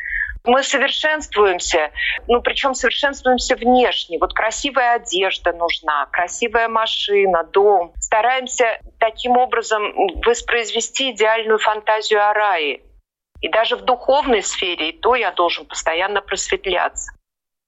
Мы 0.45 0.65
совершенствуемся, 0.65 1.93
ну 2.27 2.43
причем 2.43 2.75
совершенствуемся 2.75 3.55
внешне. 3.55 4.19
Вот 4.19 4.35
красивая 4.35 4.95
одежда 4.97 5.53
нужна, 5.53 6.07
красивая 6.07 6.69
машина, 6.69 7.45
дом. 7.45 7.93
Стараемся 8.01 8.81
таким 8.99 9.37
образом 9.37 9.93
воспроизвести 10.25 11.12
идеальную 11.12 11.59
фантазию 11.59 12.29
о 12.29 12.33
рае. 12.33 12.81
И 13.41 13.49
даже 13.49 13.77
в 13.77 13.83
духовной 13.83 14.43
сфере, 14.43 14.91
и 14.91 14.99
то 14.99 15.15
я 15.15 15.31
должен 15.33 15.67
постоянно 15.67 16.23
просветляться. 16.23 17.12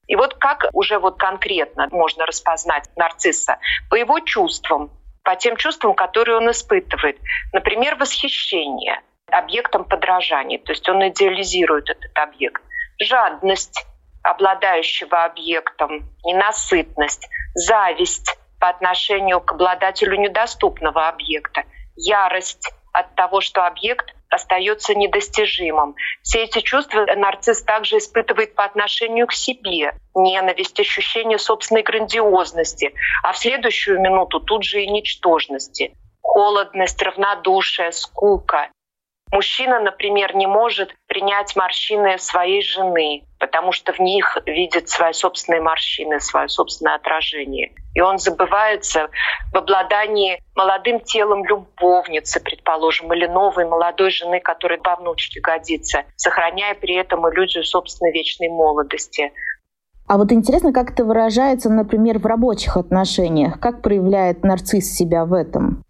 И 0.07 0.15
вот 0.15 0.35
как 0.35 0.65
уже 0.73 0.99
вот 0.99 1.17
конкретно 1.17 1.87
можно 1.91 2.25
распознать 2.25 2.89
нарцисса? 2.95 3.57
По 3.89 3.95
его 3.95 4.19
чувствам, 4.19 4.91
по 5.25 5.35
тем 5.35 5.57
чувствам, 5.57 5.95
которые 5.95 6.37
он 6.37 6.49
испытывает. 6.51 7.17
Например, 7.51 7.95
восхищение— 7.95 9.01
объектом 9.31 9.83
подражания, 9.83 10.59
то 10.59 10.71
есть 10.71 10.87
он 10.87 11.05
идеализирует 11.09 11.89
этот 11.89 12.11
объект. 12.15 12.61
Жадность 13.01 13.85
обладающего 14.23 15.25
объектом, 15.25 16.07
ненасытность, 16.23 17.27
зависть 17.55 18.37
по 18.59 18.69
отношению 18.69 19.41
к 19.41 19.51
обладателю 19.51 20.17
недоступного 20.17 21.07
объекта, 21.07 21.63
ярость 21.95 22.71
от 22.93 23.13
того, 23.15 23.41
что 23.41 23.65
объект 23.65 24.15
остается 24.35 24.93
недостижимым. 24.93 25.95
Все 26.21 26.43
эти 26.43 26.59
чувства 26.61 27.05
нарцисс 27.15 27.63
также 27.63 27.97
испытывает 27.97 28.55
по 28.55 28.63
отношению 28.63 29.27
к 29.27 29.33
себе. 29.33 29.93
Ненависть, 30.13 30.79
ощущение 30.79 31.39
собственной 31.39 31.83
грандиозности, 31.83 32.93
а 33.23 33.33
в 33.33 33.37
следующую 33.37 33.99
минуту 33.99 34.39
тут 34.39 34.63
же 34.63 34.83
и 34.83 34.87
ничтожности. 34.87 35.95
Холодность, 36.21 37.01
равнодушие, 37.01 37.91
скука. 37.91 38.69
Мужчина, 39.31 39.79
например, 39.79 40.35
не 40.35 40.47
может 40.47 40.95
принять 41.07 41.55
морщины 41.55 42.17
своей 42.19 42.61
жены, 42.61 43.23
потому 43.39 43.71
что 43.71 43.91
в 43.91 43.99
них 43.99 44.37
видит 44.45 44.87
свои 44.87 45.13
собственные 45.13 45.61
морщины, 45.61 46.19
свое 46.19 46.47
собственное 46.47 46.95
отражение. 46.95 47.73
И 47.95 48.01
он 48.01 48.17
забывается 48.17 49.09
в 49.51 49.57
обладании 49.57 50.39
молодым 50.55 50.99
телом 50.99 51.43
любовницы, 51.43 52.39
предположим, 52.39 53.11
или 53.13 53.25
новой 53.25 53.65
молодой 53.65 54.11
жены, 54.11 54.39
которая 54.39 54.79
по 54.79 54.95
внучке 54.95 55.41
годится, 55.41 56.03
сохраняя 56.15 56.75
при 56.75 56.95
этом 56.95 57.27
иллюзию 57.29 57.63
собственной 57.63 58.13
вечной 58.13 58.49
молодости. 58.49 59.33
А 60.07 60.17
вот 60.17 60.31
интересно, 60.31 60.71
как 60.71 60.91
это 60.91 61.03
выражается, 61.03 61.69
например, 61.69 62.19
в 62.19 62.25
рабочих 62.25 62.77
отношениях? 62.77 63.59
Как 63.59 63.81
проявляет 63.81 64.43
нарцисс 64.43 64.95
себя 64.95 65.25
в 65.25 65.33
этом? 65.33 65.83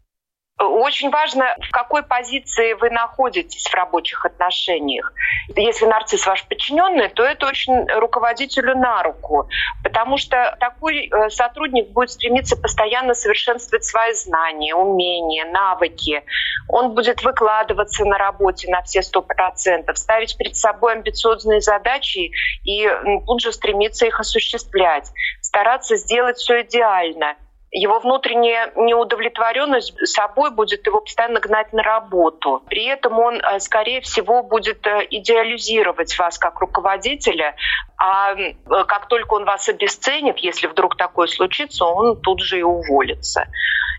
Очень 0.57 1.09
важно, 1.09 1.53
в 1.67 1.69
какой 1.71 2.01
позиции 2.01 2.73
вы 2.73 2.89
находитесь 2.89 3.67
в 3.67 3.73
рабочих 3.73 4.25
отношениях. 4.25 5.11
Если 5.53 5.85
нарцисс 5.85 6.25
ваш 6.25 6.45
подчиненный, 6.45 7.09
то 7.09 7.23
это 7.23 7.47
очень 7.47 7.85
руководителю 7.99 8.77
на 8.77 9.03
руку, 9.03 9.49
потому 9.83 10.15
что 10.15 10.55
такой 10.61 11.09
э, 11.09 11.29
сотрудник 11.29 11.89
будет 11.89 12.11
стремиться 12.11 12.55
постоянно 12.55 13.15
совершенствовать 13.15 13.83
свои 13.83 14.13
знания, 14.13 14.73
умения, 14.73 15.43
навыки. 15.43 16.23
Он 16.69 16.95
будет 16.95 17.21
выкладываться 17.21 18.05
на 18.05 18.17
работе 18.17 18.71
на 18.71 18.81
все 18.81 19.01
сто 19.01 19.21
процентов, 19.21 19.97
ставить 19.97 20.37
перед 20.37 20.55
собой 20.55 20.93
амбициозные 20.93 21.59
задачи 21.59 22.31
и 22.63 22.89
тут 23.25 23.41
же 23.41 23.51
стремиться 23.51 24.05
их 24.05 24.21
осуществлять, 24.21 25.11
стараться 25.41 25.97
сделать 25.97 26.37
все 26.37 26.61
идеально– 26.61 27.35
его 27.75 27.99
внутренняя 27.99 28.71
неудовлетворенность 28.77 29.93
собой 30.07 30.51
будет 30.51 30.87
его 30.87 31.01
постоянно 31.01 31.41
гнать 31.41 31.73
на 31.73 31.83
работу. 31.83 32.63
При 32.69 32.85
этом 32.85 33.19
он, 33.19 33.35
э, 33.35 33.59
скорее 33.59 33.99
всего, 33.99 34.43
будет 34.43 34.87
э, 34.87 35.05
идеализировать 35.09 36.17
вас 36.17 36.37
как 36.37 36.61
руководителя, 36.61 37.55
а 37.97 38.33
э, 38.33 38.53
как 38.87 39.09
только 39.09 39.33
он 39.33 39.43
вас 39.43 39.67
обесценит, 39.67 40.37
если 40.37 40.67
вдруг 40.67 40.95
такое 40.95 41.27
случится, 41.27 41.83
он 41.83 42.19
тут 42.21 42.39
же 42.39 42.59
и 42.59 42.63
уволится. 42.63 43.47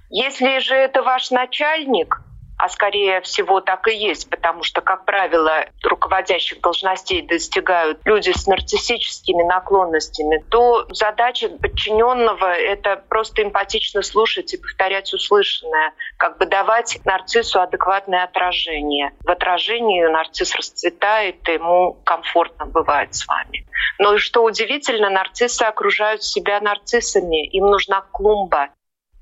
Если 0.09 0.59
же 0.61 0.75
это 0.75 1.03
ваш 1.03 1.31
начальник, 1.31 2.23
а 2.59 2.69
скорее 2.69 3.21
всего 3.21 3.61
так 3.61 3.87
и 3.89 3.95
есть, 3.95 4.31
потому 4.31 4.63
что, 4.63 4.81
как 4.81 5.05
правило, 5.05 5.67
руководящих 5.83 6.61
должностей 6.61 7.23
достигают 7.23 8.01
люди 8.05 8.31
с 8.31 8.47
нарциссическими 8.47 9.43
наклонностями, 9.43 10.45
то 10.51 10.87
задача 10.91 11.49
подчиненного— 11.49 12.55
это 12.55 13.03
просто 13.09 13.43
эмпатично 13.43 14.03
слушать 14.03 14.55
и 14.55 14.57
повторять 14.57 15.13
услышанное, 15.13 15.93
как 16.17 16.39
бы 16.39 16.47
давать 16.47 16.99
нарциссу 17.05 17.61
адекватное 17.61 18.25
отражение. 18.25 19.13
В 19.25 19.31
отражении 19.31 20.05
нарцисс 20.05 20.55
расцветает, 20.55 21.47
ему 21.49 21.95
комфортно 22.05 22.67
бывает 22.67 23.15
с 23.15 23.27
вами. 23.27 23.67
Но 23.99 24.19
что 24.19 24.43
удивительно, 24.43 25.11
нарциссы 25.11 25.63
окружают 25.63 26.23
себя 26.23 26.61
нарциссами, 26.61 27.47
им 27.49 27.67
нужна 27.67 28.03
клумба, 28.13 28.71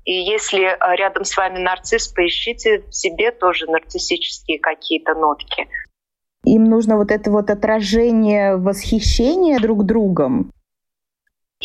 и 0.05 0.13
если 0.13 0.63
э, 0.63 0.95
рядом 0.95 1.25
с 1.25 1.35
вами 1.35 1.59
нарцисс, 1.59 2.07
поищите 2.07 2.83
в 2.87 2.95
себе 2.95 3.31
тоже 3.31 3.65
нарциссические 3.65 4.59
какие-то 4.59 5.15
нотки. 5.15 5.67
Им 6.45 6.65
нужно 6.65 6.95
вот 6.95 7.11
это 7.11 7.31
вот 7.31 7.49
отражение 7.49 8.55
восхищения 8.55 9.59
друг 9.59 9.83
другом 9.83 10.51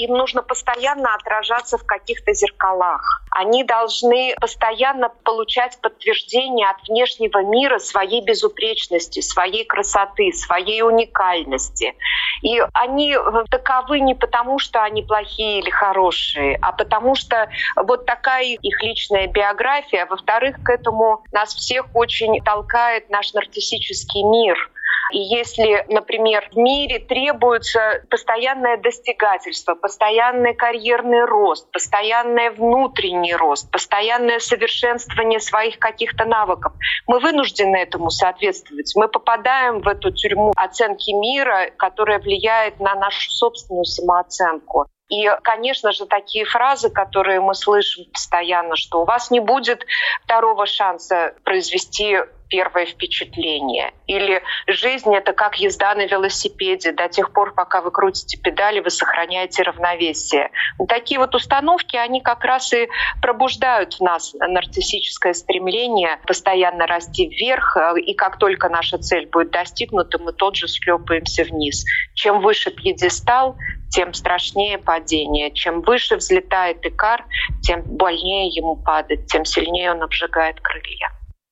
им 0.04 0.12
нужно 0.12 0.42
постоянно 0.42 1.14
отражаться 1.14 1.78
в 1.78 1.84
каких-то 1.84 2.32
зеркалах. 2.32 3.22
Они 3.30 3.64
должны 3.64 4.34
постоянно 4.40 5.10
получать 5.24 5.78
подтверждение 5.80 6.68
от 6.68 6.88
внешнего 6.88 7.42
мира 7.42 7.78
своей 7.78 8.22
безупречности, 8.22 9.20
своей 9.20 9.64
красоты, 9.64 10.32
своей 10.32 10.82
уникальности. 10.82 11.94
И 12.42 12.60
они 12.72 13.14
э, 13.14 13.44
таковы 13.50 14.00
не 14.00 14.14
потому, 14.14 14.58
что 14.58 14.82
они 14.82 15.02
плохие 15.02 15.60
или 15.60 15.70
хорошие, 15.70 16.58
а 16.62 16.72
потому 16.72 17.14
что 17.14 17.48
вот 17.76 18.06
такая 18.06 18.44
их 18.44 18.82
личная 18.82 19.26
биография. 19.26 20.06
Во-вторых, 20.06 20.56
к 20.64 20.70
этому 20.70 21.22
нас 21.32 21.54
всех 21.54 21.86
очень 21.94 22.42
толкает 22.42 23.10
наш 23.10 23.32
нарциссический 23.34 24.22
мир— 24.22 24.70
и 25.12 25.18
если, 25.18 25.84
например, 25.88 26.48
в 26.52 26.56
мире 26.56 26.98
требуется 26.98 28.02
постоянное 28.08 28.76
достигательство, 28.76 29.74
постоянный 29.74 30.54
карьерный 30.54 31.24
рост, 31.24 31.70
постоянный 31.72 32.50
внутренний 32.50 33.34
рост, 33.34 33.70
постоянное 33.70 34.38
совершенствование 34.38 35.40
своих 35.40 35.78
каких-то 35.78 36.24
навыков, 36.24 36.72
мы 37.06 37.18
вынуждены 37.18 37.76
этому 37.76 38.10
соответствовать. 38.10 38.92
Мы 38.94 39.08
попадаем 39.08 39.80
в 39.80 39.88
эту 39.88 40.12
тюрьму 40.12 40.52
оценки 40.56 41.10
мира, 41.10 41.70
которая 41.76 42.18
влияет 42.18 42.78
на 42.80 42.94
нашу 42.94 43.30
собственную 43.30 43.84
самооценку. 43.84 44.86
И, 45.08 45.28
конечно 45.42 45.90
же, 45.90 46.06
такие 46.06 46.44
фразы, 46.44 46.88
которые 46.88 47.40
мы 47.40 47.54
слышим 47.54 48.04
постоянно, 48.12 48.76
что 48.76 49.02
у 49.02 49.04
вас 49.04 49.30
не 49.32 49.40
будет 49.40 49.84
второго 50.22 50.66
шанса 50.66 51.34
произвести 51.42 52.18
первое 52.50 52.84
впечатление. 52.84 53.92
Или 54.06 54.42
жизнь— 54.66 55.14
это 55.16 55.32
как 55.32 55.56
езда 55.56 55.94
на 55.94 56.06
велосипеде. 56.06 56.92
До 56.92 57.08
тех 57.08 57.32
пор, 57.32 57.54
пока 57.54 57.80
вы 57.80 57.90
крутите 57.90 58.36
педали, 58.36 58.80
вы 58.80 58.90
сохраняете 58.90 59.62
равновесие. 59.62 60.50
Вот 60.78 60.88
такие 60.88 61.18
вот 61.18 61.34
установки, 61.34 61.96
они 61.96 62.20
как 62.20 62.44
раз 62.44 62.72
и 62.74 62.88
пробуждают 63.22 63.94
в 63.94 64.00
нас 64.00 64.34
нарциссическое 64.34 65.32
стремление 65.32 66.18
постоянно 66.26 66.86
расти 66.86 67.28
вверх. 67.28 67.76
И 67.96 68.14
как 68.14 68.38
только 68.38 68.68
наша 68.68 68.98
цель 68.98 69.26
будет 69.26 69.50
достигнута, 69.50 70.18
мы 70.18 70.32
тот 70.32 70.56
же 70.56 70.68
склепаемся 70.68 71.44
вниз. 71.44 71.84
Чем 72.14 72.40
выше 72.40 72.70
пьедестал, 72.70 73.56
тем 73.90 74.12
страшнее 74.12 74.78
падение. 74.78 75.52
Чем 75.52 75.82
выше 75.82 76.16
взлетает 76.16 76.84
икар, 76.84 77.24
тем 77.62 77.82
больнее 77.82 78.48
ему 78.48 78.76
падать, 78.76 79.26
тем 79.26 79.44
сильнее 79.44 79.92
он 79.92 80.02
обжигает 80.02 80.60
крылья. 80.60 81.10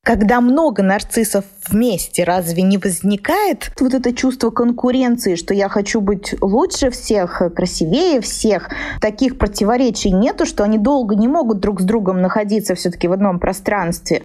Когда 0.09 0.40
много 0.40 0.83
нарциссов 0.83 1.44
вместе, 1.68 2.25
разве 2.25 2.62
не 2.62 2.79
возникает 2.79 3.71
вот 3.79 3.92
это 3.92 4.14
чувство 4.14 4.49
конкуренции, 4.49 5.35
что 5.35 5.53
я 5.53 5.68
хочу 5.68 6.01
быть 6.01 6.35
лучше 6.40 6.88
всех, 6.88 7.42
красивее 7.55 8.23
всех? 8.23 8.71
Таких 9.03 9.37
противоречий 9.37 10.11
нету, 10.11 10.47
что 10.47 10.64
они 10.64 10.79
долго 10.79 11.14
не 11.14 11.29
могут 11.29 11.61
друг 11.61 11.83
с 11.83 11.85
другом 11.85 12.23
находиться 12.23 12.75
все-таки 12.75 13.07
в 13.07 13.12
одном 13.12 13.38
пространстве. 13.38 14.23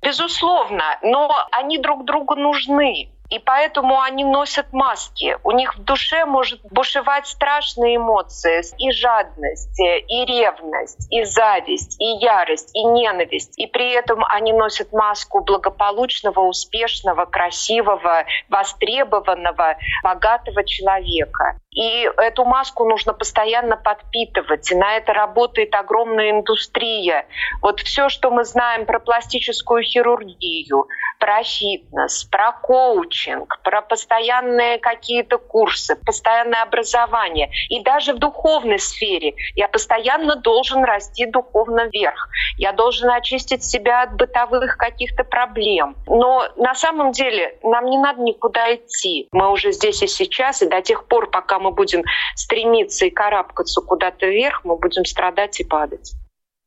Безусловно, 0.00 0.84
но 1.02 1.30
они 1.52 1.76
друг 1.76 2.06
другу 2.06 2.34
нужны. 2.34 3.10
И 3.30 3.38
поэтому 3.38 4.00
они 4.00 4.24
носят 4.24 4.72
маски. 4.72 5.36
У 5.42 5.50
них 5.50 5.76
в 5.76 5.84
душе 5.84 6.24
может 6.24 6.60
бушевать 6.70 7.26
страшные 7.26 7.96
эмоции. 7.96 8.62
И 8.78 8.90
жадность, 8.92 9.78
и 9.80 10.24
ревность, 10.24 11.06
и 11.10 11.24
зависть, 11.24 12.00
и 12.00 12.24
ярость, 12.24 12.70
и 12.74 12.84
ненависть. 12.84 13.58
И 13.58 13.66
при 13.66 13.92
этом 13.92 14.24
они 14.24 14.52
носят 14.52 14.92
маску 14.92 15.40
благополучного, 15.40 16.40
успешного, 16.40 17.24
красивого, 17.24 18.24
востребованного, 18.48 19.76
богатого 20.02 20.64
человека. 20.64 21.58
И 21.76 22.08
эту 22.16 22.44
маску 22.46 22.88
нужно 22.88 23.12
постоянно 23.12 23.76
подпитывать. 23.76 24.72
И 24.72 24.74
на 24.74 24.96
это 24.96 25.12
работает 25.12 25.74
огромная 25.74 26.30
индустрия. 26.30 27.26
Вот 27.60 27.80
все, 27.80 28.08
что 28.08 28.30
мы 28.30 28.44
знаем 28.44 28.86
про 28.86 28.98
пластическую 28.98 29.82
хирургию, 29.82 30.88
про 31.18 31.42
фитнес, 31.42 32.24
про 32.24 32.52
коучинг, 32.52 33.60
про 33.62 33.82
постоянные 33.82 34.78
какие-то 34.78 35.36
курсы, 35.36 35.96
постоянное 35.96 36.62
образование. 36.62 37.50
И 37.68 37.80
даже 37.82 38.14
в 38.14 38.18
духовной 38.18 38.78
сфере 38.78 39.34
я 39.54 39.68
постоянно 39.68 40.36
должен 40.36 40.82
расти 40.82 41.26
духовно 41.26 41.88
вверх. 41.92 42.28
Я 42.56 42.72
должен 42.72 43.10
очистить 43.10 43.62
себя 43.62 44.02
от 44.02 44.16
бытовых 44.16 44.78
каких-то 44.78 45.24
проблем. 45.24 45.94
Но 46.06 46.48
на 46.56 46.74
самом 46.74 47.12
деле 47.12 47.58
нам 47.62 47.84
не 47.84 47.98
надо 47.98 48.22
никуда 48.22 48.74
идти. 48.74 49.28
Мы 49.32 49.50
уже 49.50 49.72
здесь 49.72 50.02
и 50.02 50.06
сейчас, 50.06 50.62
и 50.62 50.68
до 50.68 50.80
тех 50.80 51.06
пор, 51.06 51.30
пока 51.30 51.58
мы 51.58 51.65
будем 51.72 52.02
стремиться 52.34 53.06
и 53.06 53.10
карабкаться 53.10 53.80
куда-то 53.80 54.26
вверх, 54.26 54.64
мы 54.64 54.76
будем 54.76 55.04
страдать 55.04 55.60
и 55.60 55.64
падать. 55.64 56.14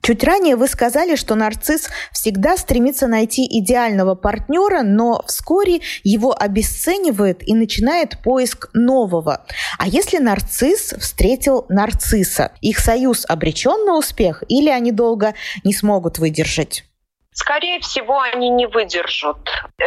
Чуть 0.01 0.23
ранее 0.23 0.55
вы 0.55 0.67
сказали, 0.67 1.15
что 1.15 1.35
нарцисс 1.35 1.89
всегда 2.13 2.55
стремится 2.55 3.07
найти 3.07 3.45
идеального 3.59 4.15
партнера, 4.15 4.81
но 4.81 5.21
вскоре 5.27 5.81
его 6.03 6.33
обесценивает 6.33 7.47
и 7.47 7.53
начинает 7.53 8.17
поиск 8.23 8.69
нового. 8.73 9.45
А 9.77 9.88
если 9.88 10.17
нарцисс 10.17 10.93
встретил 10.97 11.65
нарцисса, 11.67 12.53
их 12.62 12.79
союз 12.79 13.25
обречен 13.27 13.85
на 13.85 13.97
успех 13.97 14.43
или 14.47 14.69
они 14.69 14.91
долго 14.91 15.33
не 15.63 15.73
смогут 15.73 16.17
выдержать? 16.17 16.88
Скорее 17.39 17.80
всего, 17.80 18.19
они 18.19 18.49
не 18.49 18.67
выдержат. 18.67 19.38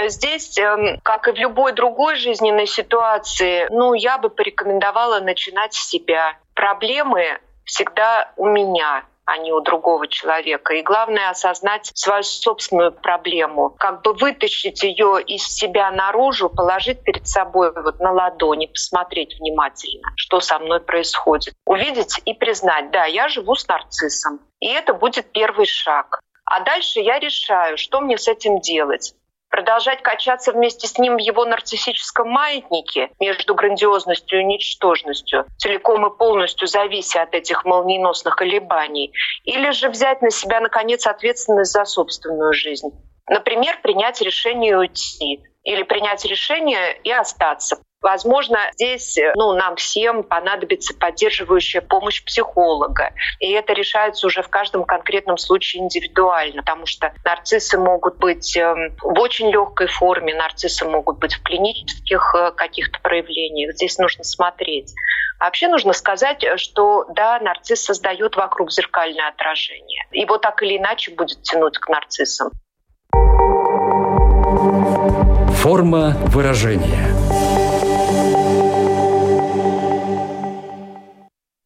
Здесь, 0.06 0.56
эм, 0.58 0.98
как 1.02 1.28
и 1.28 1.32
в 1.32 1.36
любой 1.36 1.74
другой 1.74 2.16
жизненной 2.16 2.66
ситуации, 2.66 3.66
ну, 3.70 3.92
я 3.92 4.16
бы 4.16 4.30
порекомендовала 4.30 5.20
начинать 5.20 5.74
с 5.74 5.86
себя. 5.86 6.38
Проблемы 6.54 7.38
всегда 7.66 8.32
у 8.38 8.46
меня 8.46 9.04
а 9.24 9.38
не 9.38 9.52
у 9.52 9.60
другого 9.60 10.08
человека. 10.08 10.74
И 10.74 10.82
главное 10.82 11.30
осознать 11.30 11.92
свою 11.94 12.24
собственную 12.24 12.90
проблему, 12.90 13.70
как 13.78 14.02
бы 14.02 14.14
вытащить 14.14 14.82
ее 14.82 15.22
из 15.22 15.44
себя 15.44 15.92
наружу, 15.92 16.50
положить 16.50 17.04
перед 17.04 17.28
собой 17.28 17.72
вот 17.72 18.00
на 18.00 18.10
ладони, 18.10 18.66
посмотреть 18.66 19.38
внимательно, 19.38 20.08
что 20.16 20.40
со 20.40 20.58
мной 20.58 20.80
происходит. 20.80 21.54
Увидеть 21.66 22.20
и 22.24 22.34
признать, 22.34 22.90
да, 22.90 23.04
я 23.04 23.28
живу 23.28 23.54
с 23.54 23.68
нарциссом. 23.68 24.40
И 24.58 24.66
это 24.66 24.92
будет 24.92 25.30
первый 25.30 25.66
шаг. 25.66 26.20
А 26.54 26.60
дальше 26.60 27.00
я 27.00 27.18
решаю, 27.18 27.78
что 27.78 28.02
мне 28.02 28.18
с 28.18 28.28
этим 28.28 28.60
делать. 28.60 29.14
продолжать 29.48 30.02
качаться 30.02 30.52
вместе 30.52 30.86
с 30.86 30.98
ним 30.98 31.16
в 31.16 31.18
его 31.18 31.44
нарциссическом 31.44 32.28
маятнике 32.28 33.10
между 33.20 33.54
грандиозностью 33.54 34.40
и 34.40 34.44
ничтожностью, 34.44 35.46
целиком 35.58 36.06
и 36.06 36.16
полностью 36.16 36.66
завися 36.66 37.22
от 37.22 37.34
этих 37.34 37.66
молниеносных 37.66 38.36
колебаний, 38.36 39.12
или 39.44 39.70
же 39.70 39.90
взять 39.90 40.22
на 40.22 40.30
себя, 40.30 40.60
наконец, 40.60 41.06
ответственность 41.06 41.72
за 41.72 41.84
собственную 41.84 42.54
жизнь. 42.54 42.88
Например, 43.28 43.78
принять 43.82 44.22
решение 44.22 44.78
уйти 44.78 45.42
или 45.64 45.82
принять 45.82 46.24
решение 46.24 46.98
и 47.04 47.10
остаться. 47.10 47.78
Возможно, 48.02 48.58
здесь 48.72 49.16
э, 49.16 49.32
ну, 49.36 49.52
нам 49.54 49.76
всем 49.76 50.24
понадобится 50.24 50.92
поддерживающая 50.94 51.80
помощь 51.80 52.22
психолога. 52.24 53.12
И 53.38 53.50
это 53.52 53.72
решается 53.72 54.26
уже 54.26 54.42
в 54.42 54.48
каждом 54.48 54.84
конкретном 54.84 55.38
случае 55.38 55.84
индивидуально, 55.84 56.62
потому 56.62 56.86
что 56.86 57.12
нарциссы 57.24 57.78
могут 57.78 58.18
быть 58.18 58.56
эм, 58.56 58.96
в 59.00 59.18
очень 59.20 59.50
легкой 59.50 59.86
форме, 59.86 60.34
нарциссы 60.34 60.84
могут 60.84 61.18
быть 61.18 61.34
в 61.34 61.42
клинических 61.42 62.34
э, 62.36 62.50
каких-то 62.52 62.98
проявлениях. 63.00 63.74
Здесь 63.74 63.96
нужно 63.98 64.24
смотреть. 64.24 64.92
Вообще 65.38 65.68
нужно 65.68 65.92
сказать, 65.92 66.44
что 66.56 67.04
да, 67.14 67.38
нарцисс 67.40 67.84
создает 67.84 68.36
вокруг 68.36 68.72
зеркальное 68.72 69.28
отражение. 69.28 70.06
Его 70.10 70.38
так 70.38 70.60
или 70.62 70.76
иначе 70.76 71.12
будет 71.12 71.42
тянуть 71.42 71.78
к 71.78 71.88
нарциссам. 71.88 72.50
Форма 75.62 76.16
выражения. 76.26 77.61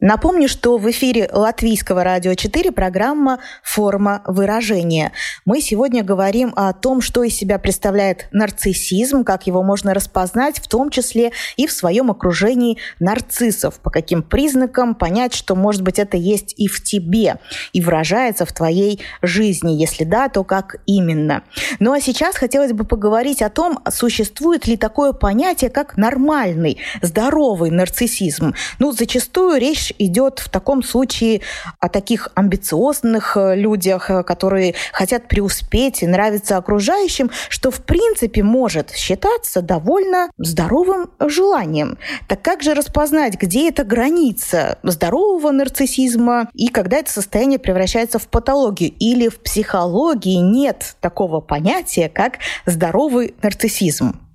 Напомню, 0.06 0.48
что 0.48 0.78
в 0.78 0.88
эфире 0.92 1.28
Латвийского 1.32 2.04
радио 2.04 2.34
4 2.34 2.70
программа 2.70 3.40
«Форма 3.64 4.22
выражения». 4.24 5.10
Мы 5.44 5.60
сегодня 5.60 6.04
говорим 6.04 6.52
о 6.54 6.72
том, 6.74 7.00
что 7.00 7.24
из 7.24 7.34
себя 7.34 7.58
представляет 7.58 8.28
нарциссизм, 8.30 9.24
как 9.24 9.48
его 9.48 9.64
можно 9.64 9.94
распознать, 9.94 10.60
в 10.60 10.68
том 10.68 10.90
числе 10.90 11.32
и 11.56 11.66
в 11.66 11.72
своем 11.72 12.08
окружении 12.08 12.78
нарциссов, 13.00 13.80
по 13.80 13.90
каким 13.90 14.22
признакам 14.22 14.94
понять, 14.94 15.34
что, 15.34 15.56
может 15.56 15.82
быть, 15.82 15.98
это 15.98 16.16
есть 16.16 16.54
и 16.56 16.68
в 16.68 16.84
тебе, 16.84 17.40
и 17.72 17.80
выражается 17.80 18.46
в 18.46 18.52
твоей 18.52 19.00
жизни. 19.22 19.72
Если 19.72 20.04
да, 20.04 20.28
то 20.28 20.44
как 20.44 20.76
именно. 20.86 21.42
Ну 21.80 21.92
а 21.92 22.00
сейчас 22.00 22.36
хотелось 22.36 22.72
бы 22.72 22.84
поговорить 22.84 23.42
о 23.42 23.50
том, 23.50 23.80
существует 23.90 24.68
ли 24.68 24.76
такое 24.76 25.12
понятие, 25.14 25.68
как 25.68 25.96
нормальный, 25.96 26.78
здоровый 27.02 27.72
нарциссизм. 27.72 28.54
Ну, 28.78 28.92
зачастую 28.92 29.58
речь 29.58 29.95
идет 29.98 30.38
в 30.38 30.48
таком 30.48 30.82
случае 30.82 31.42
о 31.80 31.88
таких 31.88 32.28
амбициозных 32.35 33.37
э, 33.37 33.56
людях, 33.56 34.11
э, 34.11 34.22
которые 34.22 34.74
хотят 34.92 35.28
преуспеть 35.28 36.02
и 36.02 36.06
нравиться 36.06 36.56
окружающим, 36.56 37.30
что 37.48 37.70
в 37.70 37.82
принципе 37.82 38.42
может 38.42 38.90
считаться 38.90 39.62
довольно 39.62 40.30
здоровым 40.38 41.11
желанием. 41.20 41.98
Так 42.28 42.42
как 42.42 42.62
же 42.62 42.74
распознать, 42.74 43.35
где 43.40 43.68
эта 43.68 43.85
граница 43.85 44.78
здорового 44.82 45.50
нарциссизма 45.50 46.48
и 46.54 46.68
когда 46.68 46.98
это 46.98 47.11
состояние 47.11 47.59
превращается 47.59 48.18
в 48.18 48.28
патологию 48.28 48.92
или 48.98 49.28
в 49.28 49.40
психологии 49.40 50.37
нет 50.37 50.96
такого 51.00 51.40
понятия, 51.40 52.09
как 52.09 52.38
здоровый 52.66 53.35
нарциссизм? 53.42 54.25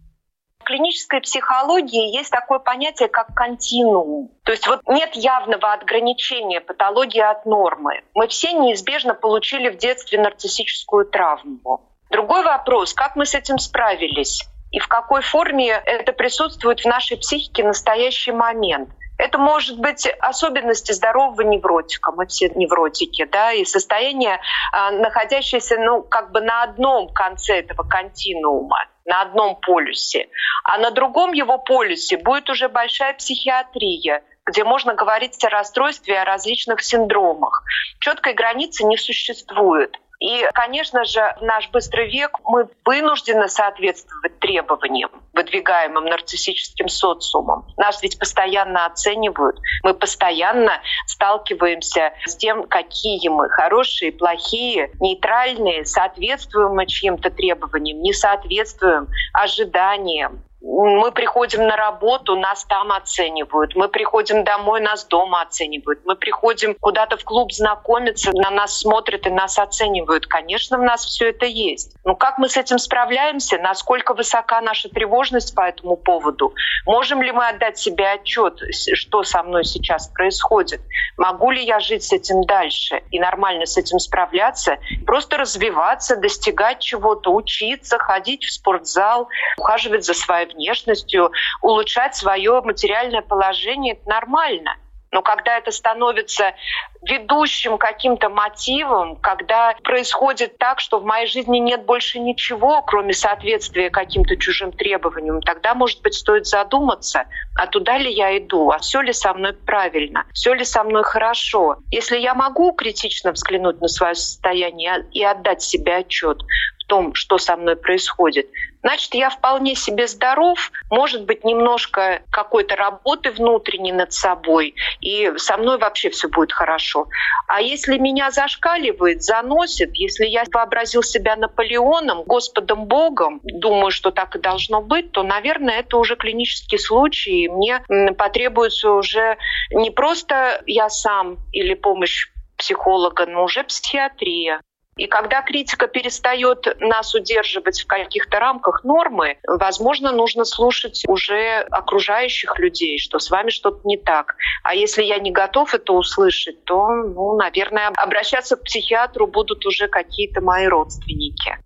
В 0.62 0.64
клинической 0.64 1.22
психологии 1.22 2.16
есть 2.16 2.30
такое 2.30 2.60
понятие, 2.60 3.10
как 3.10 3.34
континуум. 3.34 4.30
То 4.44 4.52
есть 4.52 4.68
вот 4.68 4.82
нет 4.88 5.16
явного 5.16 5.74
отграничения 5.74 6.62
патологии 6.62 7.20
от 7.20 7.48
нормы. 7.48 8.04
Мы 8.14 8.28
все 8.28 8.54
неизбежно 8.54 9.16
получили 9.16 9.70
в 9.70 9.78
детстве 9.78 10.22
нарциссическую 10.22 11.06
травму. 11.06 11.90
Другой 12.12 12.44
вопрос, 12.44 12.94
как 12.94 13.16
мы 13.16 13.26
с 13.26 13.34
этим 13.34 13.58
справились? 13.58 14.44
И 14.70 14.78
в 14.78 14.88
какой 14.88 15.24
форме 15.24 15.70
это 15.70 16.14
присутствует 16.14 16.82
в 16.82 16.86
нашей 16.86 17.18
психике 17.18 17.64
в 17.64 17.68
настоящий 17.68 18.32
момент? 18.32 18.90
Это 19.18 19.38
может 19.38 19.80
быть 19.80 20.08
особенности 20.20 20.92
здорового 20.94 21.42
невротика, 21.42 22.12
мы 22.12 22.26
все 22.28 22.50
невротики, 22.50 23.26
да, 23.26 23.52
и 23.52 23.66
состояние, 23.66 24.40
а, 24.72 24.92
находящееся, 24.92 25.78
ну, 25.78 26.02
как 26.02 26.32
бы 26.32 26.42
на 26.42 26.64
одном 26.64 27.10
конце 27.10 27.60
этого 27.60 27.84
континуума, 27.84 28.88
на 29.12 29.24
одном 29.24 29.58
полюсе. 29.58 30.30
А 30.64 30.78
на 30.78 30.92
другом 30.92 31.34
его 31.34 31.58
полюсе 31.58 32.18
будет 32.18 32.50
уже 32.50 32.70
большая 32.70 33.14
психиатрия, 33.14 34.24
где 34.46 34.64
можно 34.64 34.94
говорить 34.94 35.44
о 35.44 35.50
расстройстве, 35.50 36.22
о 36.22 36.26
различных 36.26 36.82
синдромах. 36.82 37.64
Четкой 38.00 38.34
границы 38.34 38.86
не 38.86 38.98
существует. 38.98 40.00
И, 40.22 40.48
конечно 40.54 41.04
же, 41.04 41.20
в 41.40 41.42
наш 41.42 41.68
быстрый 41.72 42.08
век 42.12 42.38
мы 42.46 42.68
вынуждены 42.86 43.50
соответствовать 43.50 44.38
требованиям, 44.40 45.10
выдвигаемым 45.34 46.06
нарциссическим 46.06 46.90
социумом. 46.90 47.66
Нас 47.76 48.04
ведь 48.04 48.20
постоянно 48.20 48.86
оценивают, 48.86 49.58
мы 49.82 49.96
постоянно 49.96 50.74
сталкиваемся 51.08 52.14
с 52.26 52.36
тем, 52.36 52.68
какие 52.68 53.30
мы 53.30 53.50
хорошие, 53.50 54.12
плохие, 54.12 54.92
нейтральные, 55.00 55.86
соответствуем 55.86 56.76
мы 56.76 56.86
чьим-то 56.86 57.32
требованиям, 57.32 58.00
не 58.02 58.14
соответствуем 58.14 59.08
ожиданиям 59.34 60.44
мы 60.62 61.12
приходим 61.12 61.66
на 61.66 61.76
работу, 61.76 62.36
нас 62.36 62.66
там 62.66 62.92
оценивают. 62.92 63.76
Мы 63.76 63.88
приходим 63.90 64.44
домой, 64.44 64.80
нас 64.80 65.06
дома 65.06 65.42
оценивают. 65.42 66.02
Мы 66.06 66.16
приходим 66.16 66.76
куда-то 66.80 67.18
в 67.18 67.24
клуб 67.24 67.52
знакомиться, 67.52 68.32
на 68.34 68.52
нас 68.52 68.80
смотрят 68.80 69.26
и 69.26 69.32
нас 69.32 69.58
оценивают. 69.58 70.28
Конечно, 70.28 70.78
в 70.78 70.82
нас 70.82 71.06
все 71.06 71.30
это 71.30 71.48
есть. 71.48 71.96
Но 72.06 72.16
как 72.16 72.38
мы 72.38 72.48
с 72.48 72.58
этим 72.58 72.78
справляемся? 72.78 73.58
Насколько 73.58 74.14
высока 74.14 74.62
наша 74.62 74.90
тревожность 74.90 75.56
по 75.56 75.62
этому 75.62 75.98
поводу? 75.98 76.54
Можем 76.86 77.24
ли 77.24 77.32
мы 77.32 77.48
отдать 77.48 77.80
себе 77.80 78.08
отчет, 78.12 78.60
что 78.72 79.24
со 79.24 79.42
мной 79.42 79.66
сейчас 79.66 80.10
происходит? 80.10 80.82
Могу 81.18 81.50
ли 81.50 81.64
я 81.64 81.80
жить 81.80 82.04
с 82.04 82.14
этим 82.14 82.44
дальше 82.44 83.02
и 83.10 83.20
нормально 83.20 83.66
с 83.66 83.78
этим 83.78 83.98
справляться? 83.98 84.78
Просто 85.08 85.38
развиваться, 85.38 86.18
достигать 86.18 86.80
чего-то, 86.80 87.34
учиться, 87.34 87.98
ходить 87.98 88.44
в 88.44 88.52
спортзал, 88.52 89.28
ухаживать 89.58 90.06
за 90.06 90.14
своей 90.14 90.51
внешностью, 90.54 91.32
улучшать 91.62 92.16
свое 92.16 92.62
материальное 92.62 93.22
положение, 93.22 93.94
это 93.94 94.10
нормально. 94.10 94.76
Но 95.12 95.22
когда 95.22 95.58
это 95.58 95.72
становится 95.72 96.54
ведущим 97.02 97.78
каким-то 97.78 98.30
мотивом, 98.30 99.18
когда 99.18 99.76
происходит 99.84 100.58
так, 100.58 100.80
что 100.80 101.00
в 101.00 101.06
моей 101.06 101.28
жизни 101.28 101.58
нет 101.58 101.86
больше 101.86 102.20
ничего, 102.20 102.82
кроме 102.84 103.14
соответствия 103.14 103.90
каким-то 103.90 104.38
чужим 104.38 104.72
требованиям, 104.72 105.42
тогда, 105.42 105.74
может 105.74 106.02
быть, 106.02 106.14
стоит 106.14 106.48
задуматься, 106.48 107.26
а 107.56 107.68
туда 107.68 107.98
ли 107.98 108.12
я 108.12 108.38
иду, 108.38 108.70
а 108.70 108.80
все 108.80 109.02
ли 109.02 109.12
со 109.12 109.34
мной 109.34 109.54
правильно, 109.54 110.26
все 110.34 110.54
ли 110.54 110.64
со 110.64 110.84
мной 110.84 111.04
хорошо. 111.04 111.78
Если 111.90 112.18
я 112.18 112.34
могу 112.34 112.72
критично 112.72 113.34
взглянуть 113.34 113.82
на 113.82 113.90
свое 113.90 114.16
состояние 114.16 115.06
и 115.12 115.24
отдать 115.24 115.62
себе 115.62 115.98
отчет 115.98 116.42
том, 116.92 117.14
что 117.14 117.38
со 117.38 117.56
мной 117.56 117.78
происходит, 117.78 118.50
значит, 118.84 119.14
я 119.14 119.30
вполне 119.30 119.76
себе 119.76 120.08
здоров, 120.08 120.72
может 120.90 121.24
быть, 121.24 121.46
немножко 121.46 122.22
какой-то 122.30 122.76
работы 122.76 123.32
внутренней 123.32 123.94
над 123.94 124.12
собой, 124.12 124.76
и 125.00 125.32
со 125.38 125.56
мной 125.56 125.78
вообще 125.78 126.10
все 126.10 126.28
будет 126.28 126.52
хорошо. 126.52 127.08
А 127.48 127.62
если 127.62 127.98
меня 127.98 128.30
зашкаливает, 128.30 129.24
заносит, 129.24 129.92
если 129.94 130.26
я 130.26 130.44
вообразил 130.52 131.02
себя 131.02 131.38
Наполеоном, 131.38 132.24
Господом 132.24 132.88
Богом, 132.88 133.40
думаю, 133.44 133.92
что 133.92 134.12
так 134.12 134.36
и 134.36 134.40
должно 134.40 134.82
быть, 134.82 135.14
то, 135.14 135.24
наверное, 135.24 135.80
это 135.80 135.96
уже 135.96 136.18
клинический 136.18 136.78
случай, 136.78 137.46
и 137.46 137.48
мне 137.48 137.86
потребуется 138.18 138.92
уже 138.92 139.38
не 139.70 139.92
просто 139.92 140.62
я 140.66 140.90
сам 140.90 141.38
или 141.54 141.74
помощь 141.74 142.28
психолога, 142.58 143.26
но 143.28 143.46
уже 143.46 143.64
психиатрия. 143.64 144.60
И 145.02 145.08
когда 145.08 145.42
критика 145.42 145.88
перестает 145.88 146.78
нас 146.80 147.16
удерживать 147.16 147.82
в 147.82 147.88
каких-то 147.88 148.40
рамках 148.40 148.84
нормы, 148.84 149.38
возможно, 149.48 150.12
нужно 150.12 150.46
слушать 150.46 151.06
уже 151.08 151.66
окружающих 151.72 152.60
людей, 152.60 153.00
что 153.00 153.18
с 153.18 153.32
вами 153.32 153.50
что-то 153.50 153.80
не 153.84 153.98
так. 153.98 154.36
А 154.62 154.76
если 154.76 155.02
я 155.02 155.18
не 155.18 155.32
готов 155.32 155.74
это 155.74 155.94
услышать, 155.94 156.64
то, 156.66 156.88
ну, 156.88 157.36
наверное, 157.36 157.88
обращаться 157.88 158.58
к 158.58 158.64
психиатру 158.64 159.26
будут 159.26 159.66
уже 159.66 159.88
какие-то 159.88 160.42
мои 160.42 160.68
родственники 160.68 161.58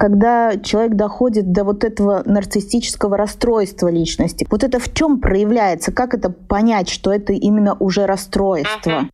когда 0.00 0.56
человек 0.58 0.92
доходит 0.92 1.50
до 1.50 1.64
вот 1.64 1.82
этого 1.82 2.22
нарциссического 2.24 3.16
расстройства 3.16 3.88
личности. 3.88 4.46
Вот 4.48 4.62
это 4.62 4.78
в 4.78 4.94
чем 4.94 5.20
проявляется? 5.20 5.90
Как 5.90 6.14
это 6.14 6.30
понять, 6.30 6.88
что 6.88 7.12
это 7.12 7.32
именно 7.32 7.76
уже 7.80 8.06
расстройство? 8.06 8.90
Uh-huh. 8.90 9.08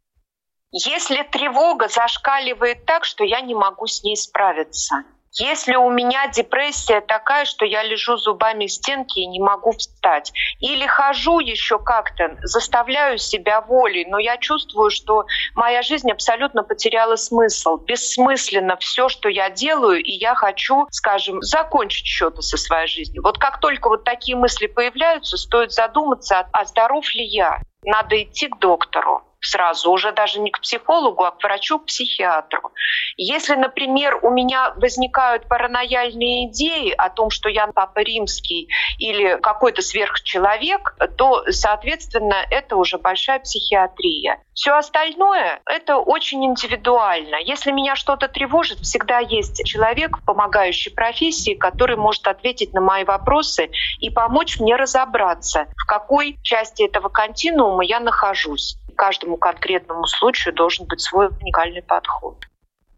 Если 0.77 1.23
тревога 1.23 1.87
зашкаливает 1.87 2.85
так, 2.85 3.05
что 3.05 3.23
я 3.23 3.41
не 3.41 3.55
могу 3.55 3.87
с 3.87 4.03
ней 4.03 4.17
справиться, 4.17 5.05
Если 5.37 5.75
у 5.75 5.91
меня 5.91 6.29
депрессия 6.29 7.01
такая, 7.01 7.45
что 7.45 7.65
я 7.65 7.83
лежу 7.83 8.17
зубами 8.17 8.67
стенки 8.67 9.19
и 9.19 9.27
не 9.27 9.41
могу 9.41 9.73
встать, 9.73 10.33
или 10.61 10.87
хожу 10.87 11.41
еще 11.41 11.79
как-то, 11.79 12.37
заставляю 12.43 13.19
себя 13.19 13.61
волей, 13.61 14.05
но 14.09 14.19
я 14.19 14.37
чувствую, 14.37 14.91
что 14.91 15.27
моя 15.55 15.83
жизнь 15.83 16.11
абсолютно 16.11 16.63
потеряла 16.63 17.17
смысл. 17.17 17.77
Бессмысленно 17.79 18.77
все, 18.77 19.09
что 19.09 19.29
я 19.29 19.51
делаю, 19.51 20.03
и 20.03 20.13
я 20.13 20.35
хочу, 20.35 20.87
скажем, 20.91 21.43
закончить 21.43 22.07
что-то 22.07 22.43
со 22.43 22.57
своей 22.57 22.89
жизнью. 22.89 23.23
Вот 23.23 23.39
как 23.39 23.59
только 23.61 23.89
вот 23.89 24.05
такие 24.05 24.37
мысли 24.37 24.67
появляются, 24.67 25.37
стоит 25.37 25.73
задуматься, 25.73 26.49
а 26.53 26.65
здоров 26.65 27.05
ли 27.15 27.25
я. 27.25 27.61
Надо 27.85 28.21
идти 28.23 28.49
к 28.49 28.59
доктору 28.59 29.23
сразу, 29.47 29.91
уже 29.91 30.13
даже 30.13 30.41
не 30.41 30.51
к 30.51 30.61
психологу, 30.61 31.25
а 31.25 31.31
к 31.31 31.43
врачу, 31.43 31.79
к 31.79 31.87
психиатру. 31.87 32.73
Если, 33.17 33.55
например, 33.55 34.19
у 34.23 34.31
меня 34.31 34.73
возникают 34.77 35.49
паранояльные 35.49 36.49
идеи 36.49 36.93
о 36.97 37.11
том, 37.11 37.31
что 37.31 37.49
я 37.49 37.67
папа 37.69 38.01
римский 38.01 38.69
или 38.99 39.39
какой-то 39.41 39.83
сверхчеловек, 39.83 40.97
то, 41.17 41.45
соответственно, 41.51 42.37
это 42.51 42.77
уже 42.77 42.99
большая 42.99 43.41
психиатрия. 43.41 44.41
Все 44.55 44.73
остальное— 44.77 45.61
это 45.67 45.97
очень 45.97 46.45
индивидуально. 46.45 47.37
Если 47.37 47.73
меня 47.73 47.97
что-то 47.97 48.29
тревожит, 48.29 48.79
всегда 48.81 49.19
есть 49.19 49.65
человек 49.65 50.19
в 50.19 50.25
помогающей 50.25 50.93
профессии, 50.93 51.55
который 51.55 51.97
может 51.97 52.27
ответить 52.29 52.73
на 52.73 52.81
мои 52.81 53.05
вопросы 53.05 53.71
и 53.99 54.11
помочь 54.11 54.61
мне 54.61 54.77
разобраться, 54.77 55.67
в 55.77 55.87
какой 55.87 56.39
части 56.43 56.85
этого 56.85 57.09
континуума 57.09 57.85
я 57.85 58.01
нахожусь 58.01 58.79
каждому 58.95 59.37
конкретному 59.37 60.07
случаю 60.07 60.55
должен 60.55 60.87
быть 60.87 61.01
свой 61.01 61.29
уникальный 61.29 61.83
подход. 61.83 62.45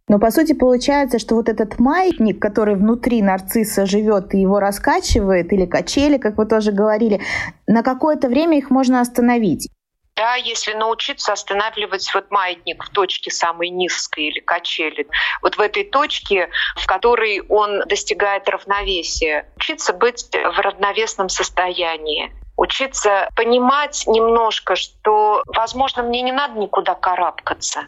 Но 0.09 0.21
по 0.21 0.31
сути 0.31 0.53
получается, 0.53 1.19
что 1.19 1.35
вот 1.35 1.49
этот 1.49 1.81
маятник, 1.81 2.41
который 2.41 2.77
внутри 2.77 3.23
нарцисса 3.23 3.87
живет 3.87 4.35
и 4.35 4.39
его 4.39 4.61
раскачивает, 4.61 5.53
или 5.53 5.67
качели, 5.67 6.17
как 6.17 6.39
вы 6.39 6.47
тоже 6.47 6.71
говорили, 6.71 7.21
на 7.67 7.83
какое-то 7.83 8.29
время 8.29 8.59
их 8.59 8.71
можно 8.71 9.01
остановить. 9.01 9.69
Да, 10.15 10.35
если 10.37 10.73
научиться 10.73 11.33
останавливать 11.33 12.11
вот 12.15 12.31
маятник 12.31 12.85
в 12.85 12.89
точке 12.89 13.31
самой 13.31 13.69
низкой 13.69 14.29
или 14.29 14.41
качели, 14.41 15.07
вот 15.43 15.57
в 15.57 15.61
этой 15.61 15.85
точке, 15.85 16.49
в 16.77 16.87
которой 16.87 17.41
он 17.49 17.81
достигает 17.87 18.49
равновесия, 18.49 19.53
учиться 19.57 19.93
быть 19.93 20.27
в 20.33 20.59
равновесном 20.59 21.29
состоянии 21.29 22.33
учиться 22.57 23.29
понимать 23.37 24.05
немножко, 24.07 24.77
что, 24.77 25.43
возможно, 25.47 26.03
мне 26.03 26.23
не 26.23 26.33
надо 26.33 26.59
никуда 26.59 26.95
карабкаться. 26.95 27.87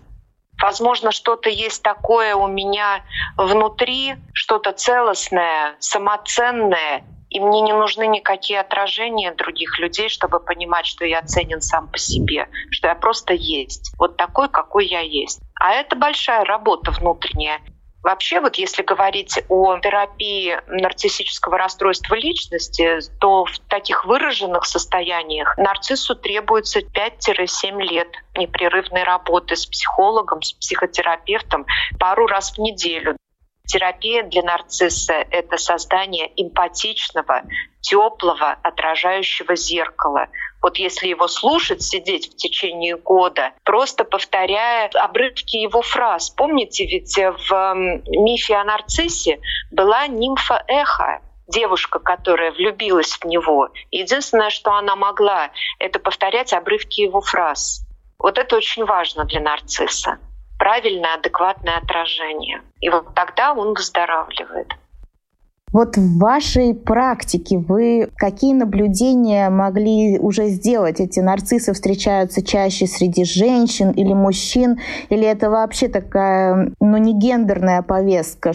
Возможно, 0.60 1.12
что-то 1.12 1.48
есть 1.48 1.82
такое 1.82 2.34
у 2.34 2.48
меня 2.48 3.04
внутри, 3.36 4.16
что-то 4.32 4.72
целостное, 4.72 5.76
самоценное, 5.78 7.04
и 7.30 7.40
мне 7.40 7.60
не 7.60 7.72
нужны 7.72 8.06
никакие 8.06 8.60
отражения 8.60 9.32
других 9.32 9.78
людей, 9.78 10.08
чтобы 10.08 10.40
понимать, 10.40 10.86
что 10.86 11.04
я 11.04 11.22
ценен 11.22 11.60
сам 11.60 11.88
по 11.88 11.98
себе, 11.98 12.48
что 12.70 12.88
я 12.88 12.94
просто 12.94 13.34
есть, 13.34 13.92
вот 13.98 14.16
такой, 14.16 14.48
какой 14.48 14.86
я 14.86 15.00
есть. 15.00 15.40
А 15.60 15.72
это 15.72 15.94
большая 15.94 16.44
работа 16.44 16.90
внутренняя. 16.90 17.60
Вообще, 18.02 18.40
вот 18.40 18.56
если 18.56 18.82
говорить 18.82 19.40
о 19.48 19.78
терапии 19.78 20.56
нарциссического 20.68 21.58
расстройства 21.58 22.14
личности, 22.14 23.00
то 23.20 23.44
в 23.44 23.58
таких 23.68 24.04
выраженных 24.04 24.66
состояниях 24.66 25.58
нарциссу 25.58 26.14
требуется 26.14 26.80
5-7 26.80 27.82
лет 27.82 28.08
непрерывной 28.36 29.02
работы 29.02 29.56
с 29.56 29.66
психологом, 29.66 30.42
с 30.42 30.52
психотерапевтом 30.52 31.66
пару 31.98 32.26
раз 32.26 32.52
в 32.52 32.58
неделю. 32.58 33.16
Терапия 33.66 34.22
для 34.22 34.42
нарцисса— 34.42 35.12
это 35.30 35.58
создание 35.58 36.32
эмпатичного, 36.36 37.42
теплого, 37.82 38.52
отражающего 38.62 39.56
зеркала. 39.56 40.28
Вот 40.62 40.76
если 40.76 41.08
его 41.08 41.28
слушать, 41.28 41.82
сидеть 41.82 42.32
в 42.32 42.36
течение 42.36 42.96
года, 42.96 43.52
просто 43.64 44.04
повторяя 44.04 44.88
обрывки 44.94 45.56
его 45.56 45.82
фраз. 45.82 46.30
Помните, 46.30 46.84
ведь 46.86 47.16
в 47.16 47.74
мифе 48.06 48.56
о 48.56 48.64
нарциссе 48.64 49.40
была 49.70 50.06
нимфа 50.06 50.64
Эхо, 50.66 51.20
девушка, 51.46 51.98
которая 51.98 52.52
влюбилась 52.52 53.12
в 53.12 53.24
него. 53.24 53.68
Единственное, 53.90 54.50
что 54.50 54.72
она 54.72 54.96
могла, 54.96 55.50
это 55.78 55.98
повторять 55.98 56.52
обрывки 56.52 57.02
его 57.02 57.20
фраз. 57.20 57.86
Вот 58.18 58.36
это 58.38 58.56
очень 58.56 58.84
важно 58.84 59.24
для 59.24 59.40
нарцисса 59.40 60.18
правильное, 60.58 61.14
адекватное 61.14 61.78
отражение. 61.78 62.62
И 62.80 62.90
вот 62.90 63.14
тогда 63.14 63.52
он 63.52 63.74
выздоравливает. 63.74 64.74
Вот 65.72 65.96
в 65.96 66.18
вашей 66.18 66.74
практике 66.74 67.58
вы 67.58 68.10
какие 68.16 68.54
наблюдения 68.54 69.50
могли 69.50 70.18
уже 70.18 70.48
сделать? 70.48 71.00
Эти 71.00 71.20
нарциссы 71.20 71.72
встречаются 71.72 72.44
чаще 72.44 72.86
среди 72.86 73.24
женщин 73.24 73.90
или 73.90 74.12
мужчин? 74.14 74.80
Или 75.10 75.26
это 75.26 75.50
вообще 75.50 75.88
такая, 75.88 76.72
ну, 76.80 76.96
не 76.96 77.12
гендерная 77.12 77.82
повестка? 77.82 78.52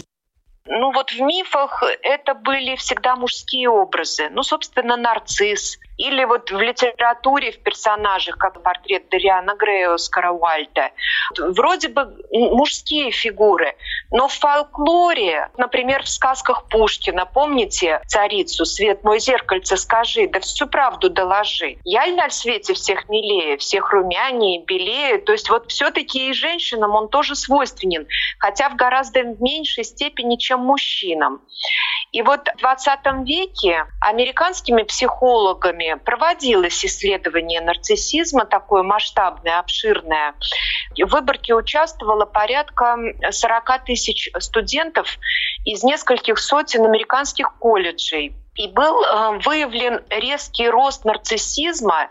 Ну 0.66 0.92
вот 0.92 1.10
в 1.10 1.20
мифах 1.20 1.82
это 2.02 2.34
были 2.34 2.74
всегда 2.76 3.16
мужские 3.16 3.68
образы. 3.68 4.30
Ну, 4.30 4.42
собственно, 4.42 4.96
нарцисс, 4.96 5.78
или 5.96 6.24
вот 6.24 6.50
в 6.50 6.60
литературе, 6.60 7.52
в 7.52 7.62
персонажах, 7.62 8.36
как 8.36 8.62
портрет 8.62 9.08
Дариана 9.10 9.54
Грея 9.54 9.94
Оскара 9.94 10.30
Уальда, 10.30 10.90
вроде 11.38 11.88
бы 11.88 12.16
мужские 12.30 13.10
фигуры, 13.10 13.74
но 14.10 14.28
в 14.28 14.32
фольклоре, 14.32 15.50
например, 15.56 16.02
в 16.02 16.08
сказках 16.08 16.68
Пушкина, 16.68 17.26
помните 17.26 18.00
царицу 18.06 18.64
«Свет 18.64 19.04
мой 19.04 19.18
зеркальце, 19.18 19.76
скажи, 19.76 20.26
да 20.28 20.40
всю 20.40 20.66
правду 20.66 21.10
доложи». 21.10 21.78
Я 21.84 22.06
на 22.14 22.30
свете 22.30 22.74
всех 22.74 23.08
милее, 23.08 23.56
всех 23.56 23.92
румянее, 23.92 24.62
белее. 24.64 25.18
То 25.18 25.32
есть 25.32 25.50
вот 25.50 25.70
все 25.70 25.90
таки 25.90 26.30
и 26.30 26.32
женщинам 26.32 26.92
он 26.92 27.08
тоже 27.08 27.34
свойственен, 27.34 28.06
хотя 28.38 28.68
в 28.68 28.76
гораздо 28.76 29.22
меньшей 29.22 29.84
степени, 29.84 30.36
чем 30.36 30.60
мужчинам. 30.60 31.40
И 32.12 32.22
вот 32.22 32.48
в 32.48 32.58
20 32.58 33.00
веке 33.26 33.86
американскими 34.00 34.82
психологами 34.82 35.83
исследованиями 35.84 35.98
проводилось 36.04 36.84
исследование 36.84 37.60
нарциссизма, 37.60 38.44
такое 38.44 38.82
масштабное, 38.82 39.58
обширное. 39.58 40.34
В 40.96 41.06
выборке 41.10 41.54
участвовало 41.54 42.24
порядка 42.24 42.96
40 43.30 43.84
тысяч 43.84 44.30
студентов 44.38 45.18
из 45.64 45.82
нескольких 45.82 46.38
сотен 46.38 46.84
американских 46.84 47.54
колледжей. 47.58 48.34
И 48.54 48.68
был 48.68 49.02
э, 49.02 49.38
выявлен 49.44 50.00
резкий 50.10 50.68
рост 50.68 51.04
нарциссизма 51.04 52.08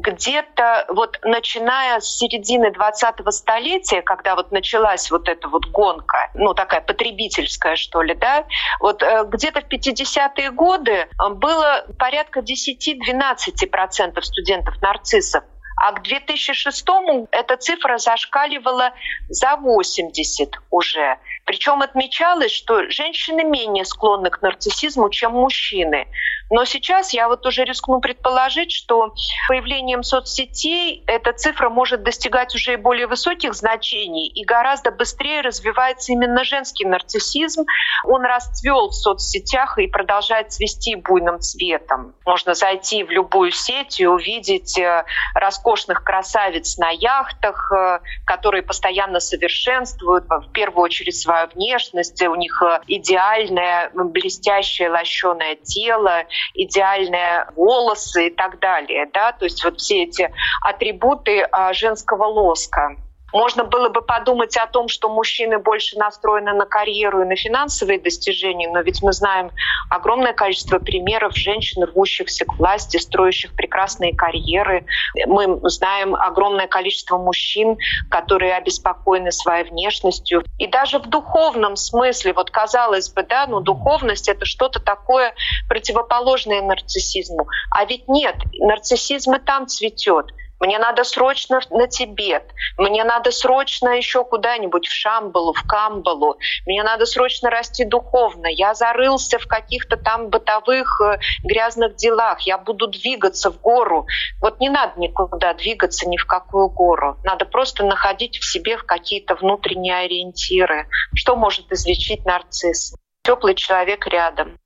где-то 0.00 0.86
вот 0.88 1.18
начиная 1.22 2.00
с 2.00 2.16
середины 2.16 2.66
20-го 2.66 3.30
столетия, 3.30 4.02
когда 4.02 4.34
вот 4.34 4.50
началась 4.50 5.10
вот 5.10 5.28
эта 5.28 5.48
вот 5.48 5.66
гонка, 5.66 6.30
ну 6.34 6.54
такая 6.54 6.80
потребительская 6.80 7.76
что 7.76 8.02
ли, 8.02 8.14
да, 8.14 8.46
вот 8.80 9.02
э, 9.02 9.24
где-то 9.26 9.60
в 9.60 9.64
50-е 9.64 10.50
годы 10.50 10.92
э, 10.92 11.06
было 11.34 11.84
порядка 11.98 12.40
10-12% 12.40 14.22
студентов-нарциссов, 14.22 15.44
а 15.76 15.92
к 15.92 16.02
2006 16.02 16.86
эта 17.32 17.56
цифра 17.56 17.98
зашкаливала 17.98 18.92
за 19.28 19.56
80 19.56 20.50
уже. 20.70 21.18
Причем 21.44 21.82
отмечалось, 21.82 22.52
что 22.52 22.88
женщины 22.90 23.44
менее 23.44 23.84
склонны 23.84 24.30
к 24.30 24.42
нарциссизму, 24.42 25.10
чем 25.10 25.32
мужчины. 25.32 26.06
Но 26.54 26.66
сейчас 26.66 27.14
я 27.14 27.28
вот 27.28 27.46
уже 27.46 27.64
рискну 27.64 28.00
предположить, 28.00 28.72
что 28.72 29.14
появлением 29.48 30.02
соцсетей 30.02 31.02
эта 31.06 31.32
цифра 31.32 31.70
может 31.70 32.02
достигать 32.02 32.54
уже 32.54 32.74
и 32.74 32.76
более 32.76 33.06
высоких 33.06 33.54
значений, 33.54 34.28
и 34.28 34.44
гораздо 34.44 34.90
быстрее 34.90 35.40
развивается 35.40 36.12
именно 36.12 36.44
женский 36.44 36.84
нарциссизм. 36.84 37.64
Он 38.04 38.22
расцвел 38.22 38.90
в 38.90 38.94
соцсетях 38.94 39.78
и 39.78 39.86
продолжает 39.86 40.52
цвести 40.52 40.94
буйным 40.94 41.40
цветом. 41.40 42.14
Можно 42.26 42.52
зайти 42.52 43.02
в 43.02 43.10
любую 43.10 43.50
сеть 43.50 43.98
и 43.98 44.06
увидеть 44.06 44.78
э, 44.78 45.04
роскошных 45.34 46.04
красавиц 46.04 46.76
на 46.76 46.90
яхтах, 46.90 47.72
э, 47.72 48.00
которые 48.26 48.62
постоянно 48.62 49.20
совершенствуют, 49.20 50.24
в 50.28 50.52
первую 50.52 50.84
очередь, 50.84 51.16
свою 51.32 51.48
внешность. 51.54 52.22
У 52.22 52.34
них 52.34 52.62
э, 52.62 52.80
идеальное, 52.86 53.90
блестящее, 53.94 54.90
лощеное 54.90 55.56
тело, 55.56 56.24
идеальные 56.54 57.46
волосы 57.56 58.28
и 58.28 58.30
так 58.30 58.58
далее. 58.60 59.08
Да? 59.12 59.32
То 59.32 59.44
есть 59.46 59.64
вот 59.64 59.80
все 59.80 60.04
эти 60.04 60.30
атрибуты 60.62 61.42
а, 61.42 61.72
женского 61.72 62.24
лоска. 62.24 62.96
Можно 63.32 63.64
было 63.64 63.88
бы 63.88 64.02
подумать 64.02 64.56
о 64.56 64.66
том, 64.66 64.88
что 64.88 65.08
мужчины 65.08 65.58
больше 65.58 65.98
настроены 65.98 66.52
на 66.52 66.66
карьеру 66.66 67.22
и 67.22 67.24
на 67.24 67.36
финансовые 67.36 67.98
достижения, 67.98 68.70
но 68.70 68.80
ведь 68.80 69.02
мы 69.02 69.12
знаем 69.12 69.50
огромное 69.88 70.32
количество 70.32 70.78
примеров 70.78 71.36
женщин, 71.36 71.84
рвущихся 71.84 72.44
к 72.44 72.58
власти, 72.58 72.98
строящих 72.98 73.54
прекрасные 73.54 74.14
карьеры. 74.14 74.84
Мы 75.26 75.58
знаем 75.70 76.14
огромное 76.14 76.66
количество 76.66 77.16
мужчин, 77.16 77.78
которые 78.10 78.54
обеспокоены 78.54 79.32
своей 79.32 79.64
внешностью. 79.64 80.44
И 80.58 80.66
даже 80.66 80.98
в 80.98 81.06
духовном 81.08 81.76
смысле, 81.76 82.34
вот 82.34 82.50
казалось 82.50 83.10
бы, 83.10 83.22
да, 83.22 83.46
ну 83.46 83.60
духовность— 83.60 84.28
это 84.30 84.44
что-то 84.44 84.78
такое 84.78 85.34
противоположное 85.68 86.62
нарциссизму. 86.62 87.46
А 87.70 87.84
ведь 87.84 88.08
нет, 88.08 88.36
нарциссизм 88.58 89.34
и 89.34 89.38
там 89.38 89.66
цветет. 89.66 90.26
Мне 90.62 90.78
надо 90.78 91.02
срочно 91.02 91.60
на 91.70 91.88
Тибет, 91.88 92.44
мне 92.78 93.02
надо 93.02 93.32
срочно 93.32 93.96
еще 93.96 94.24
куда-нибудь 94.24 94.86
в 94.86 94.92
Шамбалу, 94.92 95.54
в 95.54 95.62
Камбалу, 95.66 96.36
мне 96.66 96.84
надо 96.84 97.04
срочно 97.04 97.50
расти 97.50 97.84
духовно. 97.84 98.46
Я 98.46 98.72
зарылся 98.74 99.40
в 99.40 99.48
каких-то 99.48 99.96
там 99.96 100.28
бытовых 100.28 101.00
э, 101.00 101.18
грязных 101.42 101.96
делах, 101.96 102.42
я 102.42 102.58
буду 102.58 102.86
двигаться 102.86 103.50
в 103.50 103.60
гору. 103.60 104.06
Вот 104.40 104.60
не 104.60 104.70
надо 104.70 105.00
никуда 105.00 105.52
двигаться, 105.54 106.08
ни 106.08 106.16
в 106.16 106.26
какую 106.26 106.68
гору. 106.68 107.18
Надо 107.24 107.44
просто 107.44 107.84
находить 107.84 108.38
в 108.38 108.44
себе 108.44 108.76
какие-то 108.76 109.34
внутренние 109.34 109.96
ориентиры. 109.96 110.86
Что 111.12 111.34
может 111.34 111.72
излечить 111.72 112.24
нарцисс? 112.24 112.94
Теплый 113.24 113.56
человек 113.56 114.06
рядом. 114.06 114.61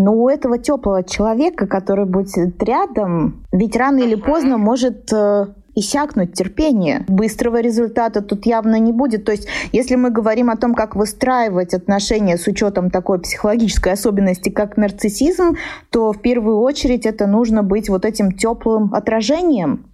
Но 0.00 0.12
у 0.12 0.28
этого 0.28 0.58
теплого 0.58 1.02
человека, 1.02 1.66
который 1.66 2.06
будет 2.06 2.62
рядом, 2.62 3.44
ведь 3.50 3.74
рано 3.74 3.98
или 3.98 4.14
поздно 4.14 4.56
может 4.56 5.12
э, 5.12 5.46
иссякнуть 5.74 6.34
терпение. 6.34 7.04
Быстрого 7.08 7.60
результата 7.60 8.22
тут 8.22 8.46
явно 8.46 8.78
не 8.78 8.92
будет. 8.92 9.24
То 9.24 9.32
есть, 9.32 9.48
если 9.72 9.96
мы 9.96 10.10
говорим 10.10 10.50
о 10.50 10.56
том, 10.56 10.74
как 10.74 10.94
выстраивать 10.94 11.74
отношения 11.74 12.38
с 12.38 12.46
учетом 12.46 12.90
такой 12.90 13.20
психологической 13.20 13.94
особенности, 13.94 14.50
как 14.50 14.76
нарциссизм, 14.76 15.56
то 15.90 16.12
в 16.12 16.22
первую 16.22 16.60
очередь 16.60 17.04
это 17.04 17.26
нужно 17.26 17.64
быть 17.64 17.88
вот 17.88 18.04
этим 18.04 18.30
теплым 18.30 18.94
отражением. 18.94 19.90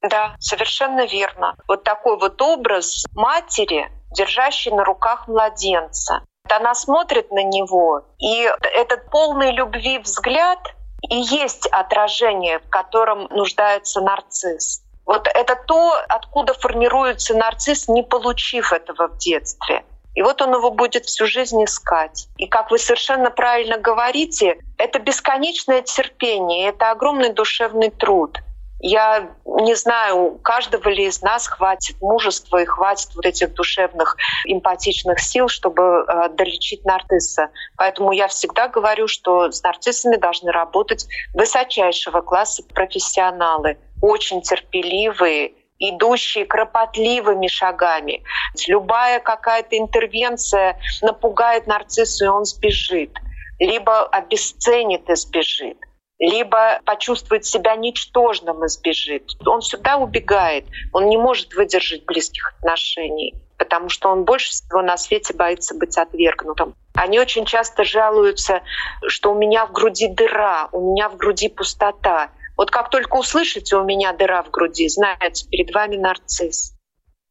Да, 0.00 0.36
совершенно 0.38 1.06
верно. 1.06 1.54
Вот 1.68 1.84
такой 1.84 2.18
вот 2.18 2.40
образ 2.40 3.04
матери, 3.14 3.90
держащей 4.16 4.72
на 4.72 4.84
руках 4.84 5.28
младенца. 5.28 6.22
Она 6.52 6.74
смотрит 6.74 7.30
на 7.30 7.42
него, 7.42 8.02
и 8.18 8.50
этот 8.74 9.10
полный 9.10 9.52
любви 9.52 9.98
взгляд 9.98 10.58
и 11.02 11.16
есть 11.16 11.66
отражение, 11.66 12.58
в 12.58 12.68
котором 12.70 13.28
нуждается 13.30 14.00
нарцисс. 14.00 14.82
Вот 15.06 15.26
это 15.32 15.56
то, 15.66 15.94
откуда 16.08 16.54
формируется 16.54 17.34
нарцисс, 17.34 17.88
не 17.88 18.02
получив 18.02 18.72
этого 18.72 19.08
в 19.08 19.18
детстве. 19.18 19.84
И 20.14 20.22
вот 20.22 20.42
он 20.42 20.52
его 20.52 20.70
будет 20.70 21.06
всю 21.06 21.26
жизнь 21.26 21.64
искать. 21.64 22.26
И 22.36 22.46
как 22.46 22.70
вы 22.70 22.78
совершенно 22.78 23.30
правильно 23.30 23.78
говорите, 23.78 24.58
это 24.76 24.98
бесконечное 24.98 25.82
терпение, 25.82 26.68
это 26.68 26.90
огромный 26.90 27.32
душевный 27.32 27.90
труд. 27.90 28.38
Я 28.80 29.30
не 29.44 29.74
знаю, 29.74 30.16
у 30.18 30.38
каждого 30.38 30.88
ли 30.88 31.06
из 31.06 31.20
нас 31.20 31.48
хватит 31.48 32.00
мужества 32.00 32.58
и 32.58 32.64
хватит 32.64 33.10
вот 33.16 33.26
этих 33.26 33.52
душевных 33.54 34.16
эмпатичных 34.44 35.18
сил, 35.18 35.48
чтобы 35.48 35.82
э, 36.06 36.28
долечить 36.30 36.84
нарцисса. 36.84 37.50
Поэтому 37.76 38.12
я 38.12 38.28
всегда 38.28 38.68
говорю, 38.68 39.08
что 39.08 39.50
с 39.50 39.62
нарциссами 39.64 40.16
должны 40.16 40.52
работать 40.52 41.06
высочайшего 41.34 42.20
класса 42.20 42.62
профессионалы, 42.72 43.78
очень 44.00 44.42
терпеливые, 44.42 45.54
идущие 45.80 46.46
кропотливыми 46.46 47.48
шагами. 47.48 48.22
Любая 48.68 49.18
какая-то 49.18 49.76
интервенция 49.76 50.78
напугает 51.02 51.66
нарциссу, 51.66 52.26
и 52.26 52.28
он 52.28 52.44
сбежит. 52.44 53.10
Либо 53.58 54.06
обесценит 54.06 55.10
и 55.10 55.16
сбежит 55.16 55.78
либо 56.18 56.80
почувствует 56.84 57.44
себя 57.44 57.76
ничтожным 57.76 58.64
и 58.64 58.68
сбежит. 58.68 59.30
Он 59.46 59.60
всегда 59.60 59.96
убегает, 59.96 60.66
он 60.92 61.08
не 61.08 61.16
может 61.16 61.54
выдержать 61.54 62.04
близких 62.04 62.54
отношений, 62.58 63.34
потому 63.56 63.88
что 63.88 64.10
он 64.10 64.24
больше 64.24 64.50
всего 64.50 64.82
на 64.82 64.96
свете 64.96 65.34
боится 65.34 65.74
быть 65.74 65.96
отвергнутым. 65.96 66.74
Они 66.94 67.20
очень 67.20 67.44
часто 67.44 67.84
жалуются, 67.84 68.62
что 69.06 69.32
у 69.32 69.38
меня 69.38 69.66
в 69.66 69.72
груди 69.72 70.08
дыра, 70.08 70.68
у 70.72 70.92
меня 70.92 71.08
в 71.08 71.16
груди 71.16 71.48
пустота. 71.48 72.30
Вот 72.56 72.72
как 72.72 72.90
только 72.90 73.16
услышите 73.16 73.76
«у 73.76 73.84
меня 73.84 74.12
дыра 74.12 74.42
в 74.42 74.50
груди», 74.50 74.88
знаете, 74.88 75.46
перед 75.48 75.72
вами 75.72 75.96
нарцисс 75.96 76.77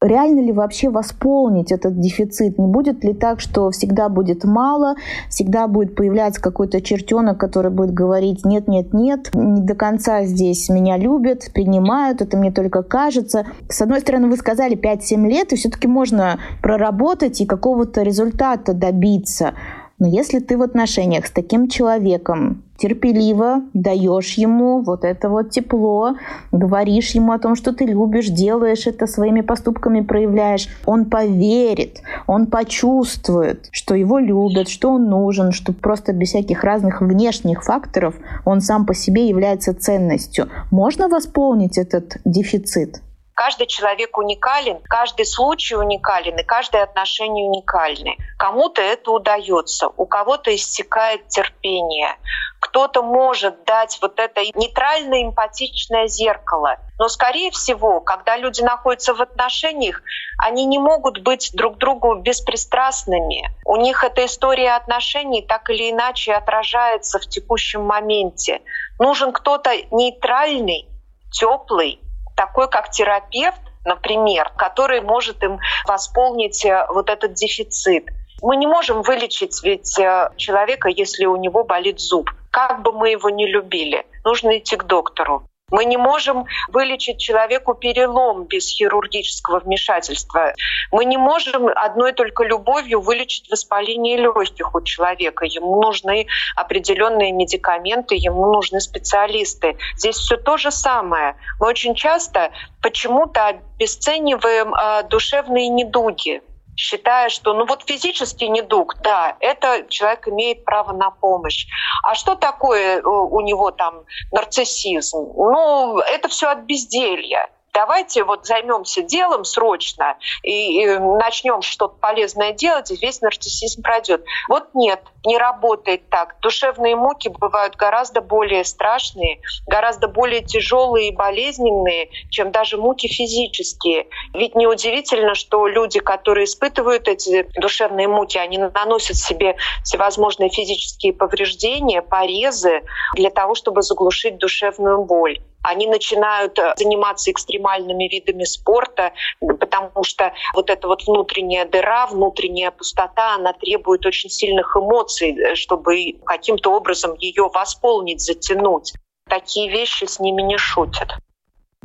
реально 0.02 0.42
ли 0.42 0.52
вообще 0.52 0.90
восполнить 0.90 1.72
этот 1.72 2.00
дефицит? 2.00 2.58
Не 2.58 2.68
будет 2.68 3.04
ли 3.04 3.14
так, 3.14 3.40
что 3.40 3.72
всегда 3.72 4.10
будет 4.10 4.44
мало, 4.44 4.96
всегда 5.30 5.68
будет 5.68 5.96
появляться 5.96 6.42
какой-то 6.42 6.82
чертенок, 6.82 7.40
который 7.40 7.72
будет 7.72 7.94
говорить 7.94 8.46
нет, 8.46 8.68
нет, 8.68 8.94
нет, 8.94 9.30
не 9.34 9.62
до 9.62 9.76
конца 9.76 10.24
здесь 10.24 10.70
меня 10.70 10.98
любят, 10.98 11.50
принимают, 11.54 12.22
это 12.22 12.38
мне 12.38 12.52
только 12.52 12.84
кажется. 12.84 13.46
С 13.70 13.82
одной 13.82 14.02
стороны, 14.02 14.28
вы 14.28 14.38
сказали 14.38 14.78
5-7 14.78 15.28
лет, 15.28 15.54
и 15.54 15.56
все-таки 15.56 15.88
можно 15.88 16.40
проработать 16.62 17.42
и 17.42 17.46
какого-то 17.46 18.04
результата 18.04 18.74
добиться. 18.74 19.54
Но 20.00 20.08
если 20.08 20.40
ты 20.40 20.58
в 20.58 20.62
отношениях 20.62 21.26
с 21.26 21.32
таким 21.32 21.68
человеком 21.68 22.64
терпеливо 22.78 23.62
даешь 23.74 24.34
ему 24.34 24.82
вот 24.82 25.04
это 25.04 25.30
вот 25.30 25.50
тепло, 25.52 26.16
говоришь 26.52 27.12
ему 27.12 27.32
о 27.32 27.40
том, 27.40 27.56
что 27.56 27.74
ты 27.74 27.86
любишь, 27.86 28.28
делаешь 28.28 28.88
это 28.88 29.08
своими 29.08 29.42
поступками, 29.42 30.02
проявляешь, 30.02 30.70
он 30.86 31.06
поверит, 31.06 32.02
он 32.28 32.48
почувствует, 32.48 33.68
что 33.72 33.96
его 33.96 34.20
любят, 34.20 34.70
что 34.70 34.92
он 34.92 35.10
нужен, 35.10 35.52
что 35.52 35.74
просто 35.74 36.14
без 36.14 36.30
всяких 36.30 36.64
разных 36.64 37.02
внешних 37.02 37.64
факторов 37.64 38.16
он 38.46 38.62
сам 38.62 38.86
по 38.86 38.94
себе 38.94 39.28
является 39.28 39.74
ценностью. 39.74 40.50
Можно 40.72 41.08
восполнить 41.08 41.78
этот 41.78 42.18
дефицит? 42.26 43.02
Каждый 43.38 43.68
человек 43.68 44.18
уникален, 44.18 44.82
каждый 44.90 45.28
случай 45.28 45.76
уникален 45.76 46.40
и 46.40 46.44
каждое 46.44 46.82
отношение 46.82 47.46
уникальны. 47.46 48.18
Кому-то 48.40 48.82
это 48.82 49.12
удается, 49.12 49.90
у 49.96 50.08
кого-то 50.08 50.56
истекает 50.56 51.28
терпение, 51.28 52.18
кто-то 52.60 53.04
может 53.04 53.64
дать 53.64 54.00
вот 54.02 54.18
это 54.20 54.42
нейтральное 54.56 55.22
эмпатичное 55.22 56.08
зеркало. 56.08 56.78
Но, 56.98 57.10
скорее 57.10 57.52
всего, 57.52 58.02
когда 58.02 58.38
люди 58.38 58.64
находятся 58.64 59.14
в 59.14 59.22
отношениях, 59.22 60.02
они 60.44 60.66
не 60.66 60.80
могут 60.80 61.20
быть 61.20 61.52
друг 61.54 61.78
другу 61.78 62.16
беспристрастными. 62.16 63.56
У 63.66 63.76
них 63.76 64.04
эта 64.04 64.26
история 64.26 64.72
отношений 64.72 65.44
так 65.44 65.70
или 65.70 65.92
иначе 65.92 66.34
отражается 66.34 67.20
в 67.20 67.28
текущем 67.28 67.84
моменте. 67.84 68.64
Нужен 68.98 69.32
кто-то 69.32 69.70
нейтральный, 69.92 70.90
теплый, 71.32 72.02
такой 72.38 72.70
как 72.70 72.92
терапевт, 72.92 73.60
например, 73.84 74.52
который 74.56 75.02
может 75.02 75.44
им 75.44 75.60
восполнить 75.86 76.64
э, 76.64 76.86
вот 76.90 77.10
этот 77.10 77.34
дефицит. 77.34 78.06
Мы 78.42 78.56
не 78.56 78.68
можем 78.68 79.02
вылечить 79.02 79.62
ведь 79.64 80.00
э, 80.00 80.30
человека, 80.38 80.88
если 80.88 81.26
у 81.26 81.36
него 81.36 81.64
болит 81.64 82.00
зуб. 82.00 82.30
Как 82.52 82.82
бы 82.84 82.94
мы 82.94 83.10
его 83.10 83.30
не 83.30 83.48
любили, 83.48 84.06
нужно 84.24 84.58
идти 84.58 84.78
к 84.78 84.84
доктору. 84.84 85.44
Мы 85.70 85.84
не 85.84 85.98
можем 85.98 86.46
вылечить 86.70 87.20
человеку 87.20 87.74
перелом 87.74 88.46
без 88.46 88.70
хирургического 88.70 89.60
вмешательства. 89.60 90.54
Мы 90.94 91.04
не 91.04 91.18
можем 91.18 91.68
одной 91.68 92.14
только 92.14 92.46
любовью 92.46 93.02
вылечить 93.02 93.52
воспаление 93.52 94.16
легких 94.16 94.74
у 94.74 94.82
человека. 94.82 95.44
Ему 95.46 95.82
нужны 95.82 96.28
определенные 96.56 97.34
медикаменты, 97.34 98.16
ему 98.16 98.46
нужны 98.46 98.80
специалисты. 98.80 99.76
Здесь 99.98 100.16
все 100.16 100.38
то 100.38 100.56
же 100.56 100.72
самое. 100.72 101.36
Мы 101.60 101.68
очень 101.68 101.96
часто 101.96 102.52
почему-то 102.82 103.48
обесцениваем 103.48 104.74
э, 104.74 105.04
душевные 105.10 105.68
недуги 105.68 106.42
считая, 106.78 107.30
что 107.30 107.54
ну 107.54 107.66
вот 107.66 107.84
физический 107.86 108.48
недуг, 108.48 108.96
да, 109.02 109.36
это 109.40 109.86
человек 109.90 110.28
имеет 110.28 110.64
право 110.64 110.94
на 110.94 111.10
помощь. 111.10 111.68
А 112.04 112.16
что 112.16 112.36
такое 112.36 113.00
э, 113.00 113.02
у 113.02 113.42
него 113.42 113.72
там 113.72 114.06
нарциссизм? 114.32 115.18
Ну, 115.36 115.98
это 116.00 116.30
все 116.30 116.48
от 116.48 116.60
безделья 116.60 117.50
давайте 117.78 118.24
вот 118.24 118.48
займемся 118.48 119.04
делом 119.04 119.46
срочно 119.46 120.18
и, 120.42 120.82
и 120.82 120.98
начнем 120.98 121.62
что-то 121.62 121.96
полезное 121.98 122.52
делать, 122.52 122.90
и 122.90 122.96
весь 122.96 123.22
нарциссизм 123.22 123.84
пройдет. 123.84 124.26
Вот 124.50 124.74
нет, 124.74 125.04
не 125.24 125.38
работает 125.38 126.10
так. 126.10 126.38
Душевные 126.42 126.96
муки 126.96 127.28
бывают 127.28 127.76
гораздо 127.76 128.22
более 128.22 128.66
страшные, 128.66 129.42
гораздо 129.68 130.08
более 130.08 130.42
тяжелые 130.42 131.10
и 131.10 131.16
болезненные, 131.16 132.10
чем 132.32 132.52
даже 132.52 132.78
муки 132.78 133.08
физические. 133.08 134.08
Ведь 134.34 134.56
неудивительно, 134.56 135.36
что 135.36 135.68
люди, 135.68 136.00
которые 136.00 136.46
испытывают 136.46 137.08
эти 137.08 137.48
душевные 137.60 138.08
муки, 138.08 138.40
они 138.40 138.58
наносят 138.58 139.18
себе 139.18 139.56
всевозможные 139.84 140.50
физические 140.50 141.14
повреждения, 141.14 142.02
порезы 142.02 142.82
для 143.14 143.30
того, 143.30 143.54
чтобы 143.54 143.84
заглушить 143.84 144.40
душевную 144.40 145.04
боль. 145.04 145.40
Они 145.68 145.86
начинают 145.86 146.58
э, 146.60 146.74
заниматься 146.78 147.30
экстремальными 147.30 148.08
видами 148.08 148.46
спорта, 148.46 149.12
потому 149.42 150.04
что 150.04 150.32
вот 150.54 150.70
эта 150.70 150.88
вот 150.88 151.06
внутренняя 151.06 151.66
дыра, 151.66 152.08
внутренняя 152.08 152.72
пустота, 152.72 153.36
она 153.36 153.52
требует 153.52 154.06
очень 154.06 154.30
сильных 154.30 154.78
эмоций, 154.78 155.38
э, 155.38 155.56
чтобы 155.56 156.14
каким-то 156.26 156.72
образом 156.72 157.16
ее 157.16 157.50
восполнить, 157.54 158.22
затянуть. 158.22 158.94
Такие 159.28 159.70
вещи 159.70 160.06
с 160.06 160.22
ними 160.22 160.42
не 160.42 160.58
шутят. 160.58 161.18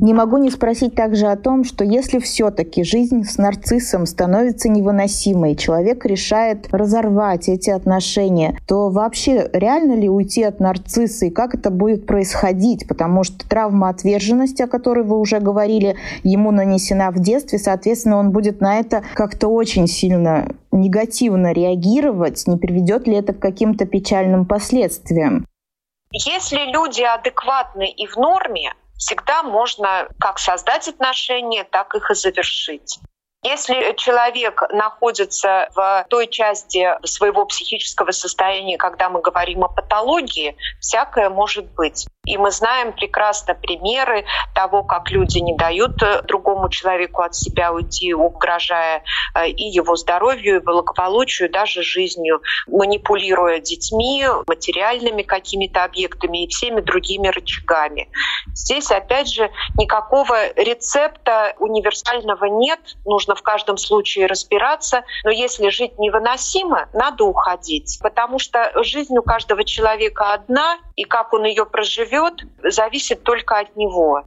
Не 0.03 0.13
могу 0.13 0.37
не 0.37 0.49
спросить 0.49 0.95
также 0.95 1.27
о 1.27 1.37
том, 1.37 1.63
что 1.63 1.85
если 1.85 2.19
все-таки 2.19 2.83
жизнь 2.83 3.23
с 3.23 3.37
нарциссом 3.37 4.05
становится 4.05 4.67
невыносимой, 4.67 5.55
человек 5.55 6.05
решает 6.05 6.67
разорвать 6.73 7.47
эти 7.47 7.69
отношения, 7.69 8.59
то 8.67 8.89
вообще 8.89 9.49
реально 9.53 9.93
ли 9.93 10.09
уйти 10.09 10.43
от 10.43 10.59
нарцисса 10.59 11.27
и 11.27 11.29
как 11.29 11.55
это 11.55 11.69
будет 11.71 12.05
происходить? 12.05 12.85
Потому 12.85 13.23
что 13.23 13.47
травма 13.47 13.87
отверженности, 13.87 14.61
о 14.61 14.67
которой 14.67 15.05
вы 15.05 15.17
уже 15.17 15.39
говорили, 15.39 15.95
ему 16.23 16.51
нанесена 16.51 17.09
в 17.09 17.19
детстве, 17.19 17.57
соответственно, 17.57 18.17
он 18.17 18.31
будет 18.31 18.59
на 18.59 18.79
это 18.79 19.05
как-то 19.13 19.47
очень 19.47 19.87
сильно 19.87 20.49
негативно 20.73 21.53
реагировать. 21.53 22.45
Не 22.45 22.57
приведет 22.57 23.07
ли 23.07 23.15
это 23.15 23.31
к 23.31 23.39
каким-то 23.39 23.85
печальным 23.85 24.45
последствиям? 24.45 25.47
Если 26.11 26.59
люди 26.73 27.03
адекватны 27.03 27.89
и 27.89 28.05
в 28.05 28.17
норме, 28.17 28.73
всегда 28.97 29.43
можно 29.43 30.07
как 30.19 30.39
создать 30.39 30.87
отношения, 30.87 31.63
так 31.63 31.95
их 31.95 32.09
и 32.11 32.15
завершить. 32.15 32.99
Если 33.43 33.93
человек 33.97 34.61
находится 34.71 35.69
в 35.75 36.05
той 36.09 36.27
части 36.27 36.87
своего 37.05 37.45
психического 37.45 38.11
состояния, 38.11 38.77
когда 38.77 39.09
мы 39.09 39.19
говорим 39.21 39.65
о 39.65 39.67
патологии, 39.67 40.55
всякое 40.79 41.29
может 41.29 41.69
быть. 41.73 42.07
И 42.25 42.37
мы 42.37 42.51
знаем 42.51 42.93
прекрасно 42.93 43.53
примеры 43.53 44.23
того, 44.55 44.83
как 44.83 45.11
люди 45.11 45.39
не 45.39 45.57
дают 45.57 46.01
э, 46.01 46.21
другому 46.21 46.69
человеку 46.69 47.21
от 47.21 47.35
себя 47.35 47.73
уйти, 47.73 48.13
угрожая 48.13 49.03
э, 49.35 49.49
и 49.49 49.65
его 49.65 49.97
здоровью, 49.97 50.55
и 50.55 50.63
благополучию, 50.63 51.51
даже 51.51 51.83
жизнью, 51.83 52.41
манипулируя 52.67 53.59
детьми, 53.59 54.25
материальными 54.47 55.23
какими-то 55.23 55.83
объектами 55.83 56.45
и 56.45 56.47
всеми 56.47 56.79
другими 56.79 57.27
рычагами. 57.27 58.09
Здесь, 58.53 58.89
опять 58.89 59.27
же, 59.27 59.51
никакого 59.77 60.53
рецепта 60.53 61.53
универсального 61.59 62.45
нет. 62.45 62.79
Нужно 63.03 63.35
в 63.35 63.41
каждом 63.41 63.75
случае 63.75 64.27
разбираться. 64.27 65.03
Но 65.25 65.29
если 65.29 65.67
жить 65.67 65.99
невыносимо, 65.99 66.87
надо 66.93 67.25
уходить. 67.25 67.99
Потому 68.01 68.39
что 68.39 68.71
жизнь 68.81 69.17
у 69.17 69.23
каждого 69.23 69.65
человека 69.65 70.31
одна, 70.31 70.77
и 70.95 71.03
как 71.03 71.33
он 71.33 71.43
ее 71.43 71.65
проживет, 71.65 72.12
зависит 72.63 73.23
только 73.23 73.59
от 73.59 73.75
него. 73.75 74.23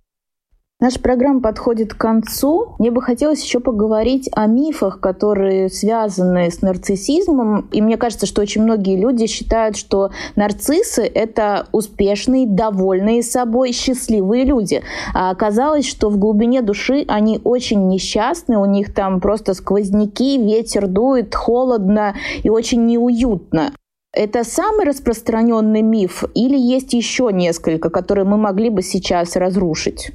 Наша 0.78 1.00
программа 1.00 1.40
подходит 1.40 1.94
к 1.94 1.96
концу. 1.96 2.76
Мне 2.78 2.90
бы 2.90 3.00
хотелось 3.00 3.42
еще 3.42 3.60
поговорить 3.60 4.28
о 4.32 4.44
мифах, 4.44 5.00
которые 5.00 5.70
связаны 5.70 6.50
с 6.50 6.60
нарциссизмом. 6.60 7.70
И 7.72 7.80
мне 7.80 7.96
кажется, 7.96 8.26
что 8.26 8.42
очень 8.42 8.62
многие 8.62 9.00
люди 9.00 9.26
считают, 9.26 9.78
что 9.78 10.10
нарциссы— 10.34 11.02
это 11.14 11.66
успешные, 11.72 12.46
довольные 12.46 13.22
собой, 13.22 13.72
счастливые 13.72 14.44
люди. 14.44 14.82
А 15.14 15.30
оказалось, 15.30 15.88
что 15.88 16.10
в 16.10 16.18
глубине 16.18 16.60
души 16.60 17.06
они 17.08 17.40
очень 17.42 17.88
несчастны, 17.88 18.58
у 18.58 18.66
них 18.66 18.92
там 18.92 19.22
просто 19.22 19.54
сквозняки, 19.54 20.36
ветер 20.36 20.88
дует, 20.88 21.34
холодно 21.34 22.14
и 22.42 22.50
очень 22.50 22.84
неуютно. 22.84 23.72
Это 24.16 24.44
самый 24.44 24.86
распространенный 24.86 25.82
миф 25.82 26.24
или 26.34 26.56
есть 26.56 26.94
еще 26.94 27.28
несколько, 27.30 27.90
которые 27.90 28.24
мы 28.24 28.38
могли 28.38 28.70
бы 28.70 28.80
сейчас 28.80 29.36
разрушить? 29.36 30.10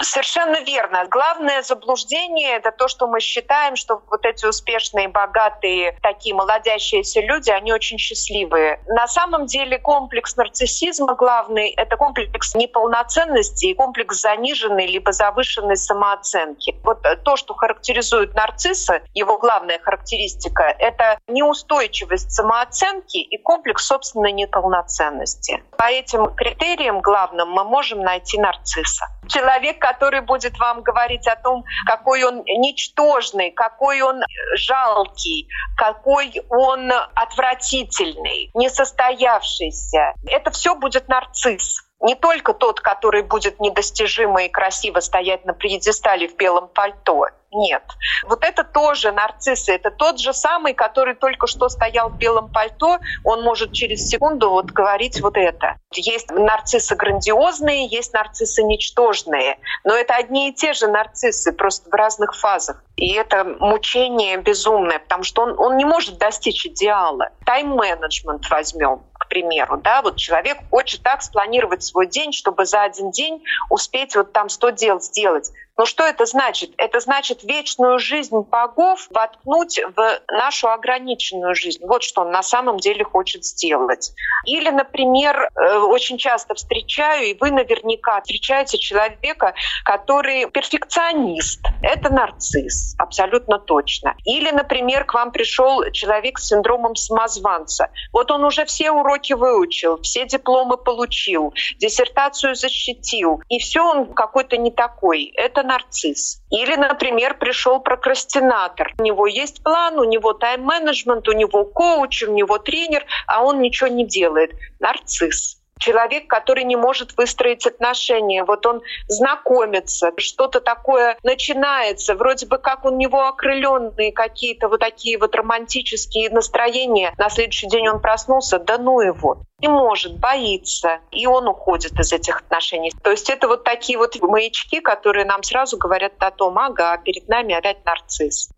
Совершенно 0.00 0.60
верно. 0.62 1.04
Главное 1.10 1.62
заблуждение— 1.62 2.52
это 2.56 2.72
то, 2.72 2.88
что 2.88 3.06
мы 3.06 3.20
считаем, 3.20 3.76
что 3.76 4.02
вот 4.10 4.24
эти 4.24 4.46
успешные, 4.46 5.08
богатые, 5.08 5.98
такие 6.02 6.34
молодящиеся 6.34 7.20
люди, 7.20 7.50
они 7.50 7.72
очень 7.72 7.98
счастливые. 7.98 8.80
На 8.86 9.06
самом 9.06 9.46
деле 9.46 9.78
комплекс 9.78 10.34
нарциссизма 10.36 11.14
главный— 11.14 11.70
это 11.76 11.96
комплекс 11.96 12.54
неполноценности 12.54 13.66
и 13.66 13.74
комплекс 13.74 14.18
заниженной 14.20 14.86
либо 14.86 15.12
завышенной 15.12 15.76
самооценки. 15.76 16.74
Вот 16.84 17.02
то, 17.24 17.36
что 17.36 17.54
характеризует 17.54 18.34
нарцисса, 18.34 19.02
его 19.12 19.38
главная 19.38 19.78
характеристика— 19.78 20.74
это 20.78 21.18
неустойчивость 21.28 22.32
самооценки 22.32 23.18
и 23.18 23.36
комплекс 23.36 23.86
собственной 23.86 24.32
неполноценности. 24.32 25.62
По 25.76 25.90
этим 25.90 26.34
критериям 26.34 27.00
главным 27.02 27.50
мы 27.50 27.64
можем 27.64 28.00
найти 28.00 28.38
нарцисса. 28.40 29.06
Человек, 29.28 29.78
который 29.78 30.20
будет 30.20 30.58
вам 30.58 30.82
говорить 30.82 31.26
о 31.26 31.36
том, 31.36 31.64
какой 31.86 32.24
он 32.24 32.42
ничтожный, 32.44 33.50
какой 33.52 34.02
он 34.02 34.22
жалкий, 34.56 35.48
какой 35.76 36.42
он 36.48 36.90
отвратительный, 37.14 38.50
несостоявшийся. 38.54 40.14
Это 40.26 40.50
все 40.50 40.74
будет 40.74 41.08
нарцисс 41.08 41.81
не 42.02 42.14
только 42.14 42.52
тот, 42.52 42.80
который 42.80 43.22
будет 43.22 43.60
недостижимо 43.60 44.44
и 44.44 44.48
красиво 44.48 45.00
стоять 45.00 45.44
на 45.44 45.54
пьедестале 45.54 46.28
в 46.28 46.36
белом 46.36 46.68
пальто. 46.68 47.28
Нет. 47.54 47.82
Вот 48.24 48.44
это 48.44 48.64
тоже 48.64 49.12
нарциссы. 49.12 49.72
Это 49.74 49.90
тот 49.90 50.18
же 50.18 50.32
самый, 50.32 50.72
который 50.72 51.14
только 51.14 51.46
что 51.46 51.68
стоял 51.68 52.08
в 52.08 52.16
белом 52.16 52.48
пальто. 52.50 52.98
Он 53.24 53.42
может 53.42 53.72
через 53.72 54.08
секунду 54.08 54.48
вот 54.48 54.70
говорить 54.70 55.20
вот 55.20 55.36
это. 55.36 55.76
Есть 55.92 56.30
нарциссы 56.30 56.96
грандиозные, 56.96 57.86
есть 57.86 58.14
нарциссы 58.14 58.62
ничтожные. 58.62 59.58
Но 59.84 59.94
это 59.94 60.14
одни 60.14 60.48
и 60.48 60.54
те 60.54 60.72
же 60.72 60.88
нарциссы, 60.88 61.52
просто 61.52 61.90
в 61.90 61.92
разных 61.92 62.34
фазах. 62.34 62.82
И 62.96 63.12
это 63.12 63.44
мучение 63.44 64.38
безумное, 64.38 64.98
потому 64.98 65.22
что 65.22 65.42
он, 65.42 65.58
он 65.58 65.76
не 65.76 65.84
может 65.84 66.16
достичь 66.16 66.64
идеала. 66.64 67.30
Тайм-менеджмент 67.44 68.48
возьмем 68.48 69.02
примеру, 69.32 69.78
да, 69.78 70.02
вот 70.02 70.16
человек 70.16 70.58
хочет 70.70 71.02
так 71.02 71.22
спланировать 71.22 71.82
свой 71.82 72.06
день, 72.06 72.32
чтобы 72.32 72.66
за 72.66 72.82
один 72.82 73.10
день 73.10 73.42
успеть 73.70 74.14
вот 74.14 74.30
там 74.32 74.50
100 74.50 74.70
дел 74.70 75.00
сделать. 75.00 75.50
Но 75.76 75.86
что 75.86 76.04
это 76.04 76.26
значит? 76.26 76.72
Это 76.76 77.00
значит 77.00 77.42
вечную 77.44 77.98
жизнь 77.98 78.36
богов 78.50 79.06
воткнуть 79.10 79.80
в 79.96 80.20
нашу 80.30 80.68
ограниченную 80.68 81.54
жизнь. 81.54 81.80
Вот 81.86 82.02
что 82.02 82.22
он 82.22 82.30
на 82.30 82.42
самом 82.42 82.78
деле 82.78 83.04
хочет 83.04 83.44
сделать. 83.44 84.12
Или, 84.44 84.70
например, 84.70 85.48
э, 85.54 85.78
очень 85.78 86.18
часто 86.18 86.54
встречаю, 86.54 87.26
и 87.28 87.34
вы 87.34 87.50
наверняка 87.50 88.20
встречаете 88.20 88.78
человека, 88.78 89.54
который 89.84 90.50
перфекционист. 90.50 91.60
Это 91.82 92.12
нарцисс, 92.12 92.94
абсолютно 92.98 93.58
точно. 93.58 94.14
Или, 94.24 94.50
например, 94.50 95.04
к 95.04 95.14
вам 95.14 95.32
пришел 95.32 95.90
человек 95.92 96.38
с 96.38 96.48
синдромом 96.48 96.96
самозванца. 96.96 97.90
Вот 98.12 98.30
он 98.30 98.44
уже 98.44 98.66
все 98.66 98.90
уроки 98.90 99.32
выучил, 99.32 100.00
все 100.02 100.26
дипломы 100.26 100.76
получил, 100.76 101.54
диссертацию 101.78 102.54
защитил, 102.54 103.40
и 103.48 103.58
все 103.58 103.80
он 103.80 104.12
какой-то 104.12 104.56
не 104.56 104.70
такой. 104.70 105.32
Это 105.62 105.68
нарцисс. 105.68 106.40
Или, 106.50 106.74
например, 106.74 107.38
пришел 107.38 107.78
прокрастинатор. 107.80 108.92
У 108.98 109.02
него 109.02 109.26
есть 109.28 109.62
план, 109.62 109.98
у 109.98 110.04
него 110.04 110.32
тайм-менеджмент, 110.32 111.28
у 111.28 111.32
него 111.32 111.64
коуч, 111.64 112.24
у 112.24 112.32
него 112.32 112.58
тренер, 112.58 113.06
а 113.28 113.44
он 113.44 113.60
ничего 113.60 113.88
не 113.88 114.04
делает. 114.04 114.52
Нарцисс 114.80 115.61
человек, 115.82 116.28
который 116.28 116.62
не 116.62 116.76
может 116.76 117.16
выстроить 117.16 117.66
отношения. 117.66 118.44
Вот 118.44 118.64
он 118.66 118.82
знакомится, 119.08 120.12
что-то 120.16 120.60
такое 120.60 121.16
начинается, 121.24 122.14
вроде 122.14 122.46
бы 122.46 122.58
как 122.58 122.84
у 122.84 122.90
него 122.90 123.26
окрыленные 123.26 124.12
какие-то 124.12 124.68
вот 124.68 124.78
такие 124.78 125.18
вот 125.18 125.34
романтические 125.34 126.30
настроения. 126.30 127.12
На 127.18 127.28
следующий 127.28 127.66
день 127.66 127.88
он 127.88 128.00
проснулся, 128.00 128.60
да 128.60 128.78
ну 128.78 129.00
его. 129.00 129.42
Не 129.58 129.68
может, 129.68 130.18
боится, 130.18 131.00
и 131.10 131.26
он 131.26 131.48
уходит 131.48 131.98
из 131.98 132.12
этих 132.12 132.40
отношений. 132.40 132.92
То 133.02 133.10
есть 133.10 133.28
это 133.28 133.48
вот 133.48 133.64
такие 133.64 133.98
вот 133.98 134.20
маячки, 134.20 134.80
которые 134.80 135.24
нам 135.24 135.42
сразу 135.42 135.78
говорят 135.78 136.12
о 136.20 136.30
том, 136.30 136.58
ага, 136.58 136.96
перед 136.98 137.28
нами 137.28 137.54
опять 137.54 137.84
нарцисс. 137.84 138.50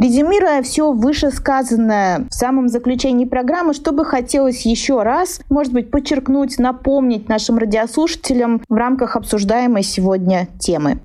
Резюмируя 0.00 0.62
все 0.62 0.92
вышесказанное 0.92 2.26
в 2.30 2.32
самом 2.32 2.68
заключении 2.68 3.26
программы, 3.26 3.74
что 3.74 3.92
бы 3.92 4.06
хотелось 4.06 4.64
еще 4.64 5.02
раз, 5.02 5.42
может 5.50 5.74
быть, 5.74 5.90
подчеркнуть, 5.90 6.58
напомнить 6.58 7.28
нашим 7.28 7.58
радиослушателям 7.58 8.62
в 8.66 8.74
рамках 8.74 9.16
обсуждаемой 9.16 9.82
сегодня 9.82 10.48
темы. 10.58 11.02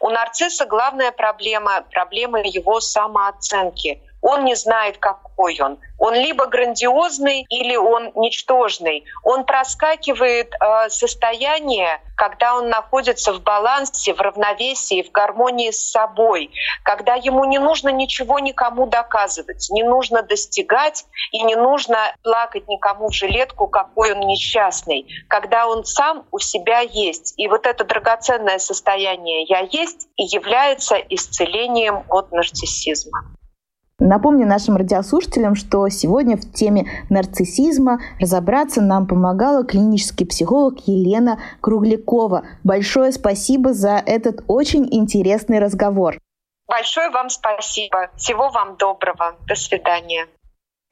У 0.00 0.08
нарцисса 0.08 0.64
главная 0.64 1.12
проблема– 1.12 1.84
проблема 1.92 2.40
его 2.42 2.80
самооценки. 2.80 4.00
Он 4.20 4.44
не 4.44 4.54
знает, 4.54 4.98
какой 4.98 5.60
он. 5.60 5.78
Он 5.98 6.14
либо 6.14 6.46
грандиозный, 6.46 7.44
или 7.48 7.76
он 7.76 8.12
ничтожный. 8.14 9.04
Он 9.24 9.44
проскакивает 9.44 10.54
э, 10.54 10.88
состояние, 10.90 12.00
когда 12.16 12.56
он 12.56 12.68
находится 12.68 13.32
в 13.32 13.42
балансе, 13.42 14.14
в 14.14 14.20
равновесии, 14.20 15.02
в 15.02 15.10
гармонии 15.12 15.70
с 15.70 15.90
собой, 15.90 16.50
когда 16.82 17.14
ему 17.14 17.44
не 17.44 17.58
нужно 17.58 17.88
ничего 17.90 18.38
никому 18.38 18.86
доказывать, 18.86 19.68
не 19.70 19.82
нужно 19.82 20.22
достигать 20.22 21.04
и 21.32 21.42
не 21.42 21.56
нужно 21.56 21.98
плакать 22.22 22.68
никому 22.68 23.08
в 23.08 23.14
жилетку, 23.14 23.68
какой 23.68 24.12
он 24.12 24.20
несчастный, 24.20 25.06
когда 25.28 25.66
он 25.66 25.84
сам 25.84 26.26
у 26.30 26.38
себя 26.38 26.80
есть. 26.80 27.34
И 27.36 27.48
вот 27.48 27.66
это 27.66 27.84
драгоценное 27.84 28.58
состояние 28.58 29.44
«я 29.44 29.60
есть» 29.60 30.08
и 30.16 30.24
является 30.24 30.96
исцелением 30.96 32.04
от 32.08 32.32
нарциссизма. 32.32 33.37
Напомню 34.00 34.46
нашим 34.46 34.76
радиослушателям, 34.76 35.56
что 35.56 35.88
сегодня 35.88 36.36
в 36.36 36.52
теме 36.52 36.86
нарциссизма 37.10 37.98
разобраться 38.20 38.80
нам 38.80 39.08
помогала 39.08 39.64
клинический 39.64 40.24
психолог 40.24 40.78
Елена 40.86 41.40
Круглякова. 41.60 42.44
Большое 42.62 43.10
спасибо 43.10 43.74
за 43.74 44.00
этот 44.06 44.44
очень 44.46 44.86
интересный 44.90 45.58
разговор. 45.58 46.18
Большое 46.68 47.10
вам 47.10 47.28
спасибо. 47.28 48.10
Всего 48.16 48.50
вам 48.50 48.76
доброго. 48.76 49.34
До 49.48 49.56
свидания. 49.56 50.28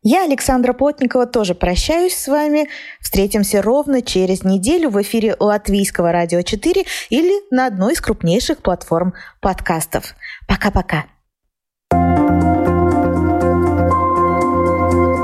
Я, 0.02 0.24
Александра 0.24 0.72
Плотникова, 0.72 1.26
тоже 1.26 1.54
прощаюсь 1.54 2.16
с 2.16 2.26
вами. 2.26 2.68
Встретимся 3.00 3.62
ровно 3.62 4.02
через 4.02 4.42
неделю 4.42 4.90
в 4.90 5.00
эфире 5.02 5.36
Латвийского 5.38 6.11
радио 6.11 6.42
4 6.42 6.84
или 7.11 7.54
на 7.54 7.66
одной 7.66 7.92
из 7.92 8.00
крупнейших 8.00 8.62
платформ 8.62 9.14
подкастов. 9.40 10.14
Пока-пока. 10.48 11.04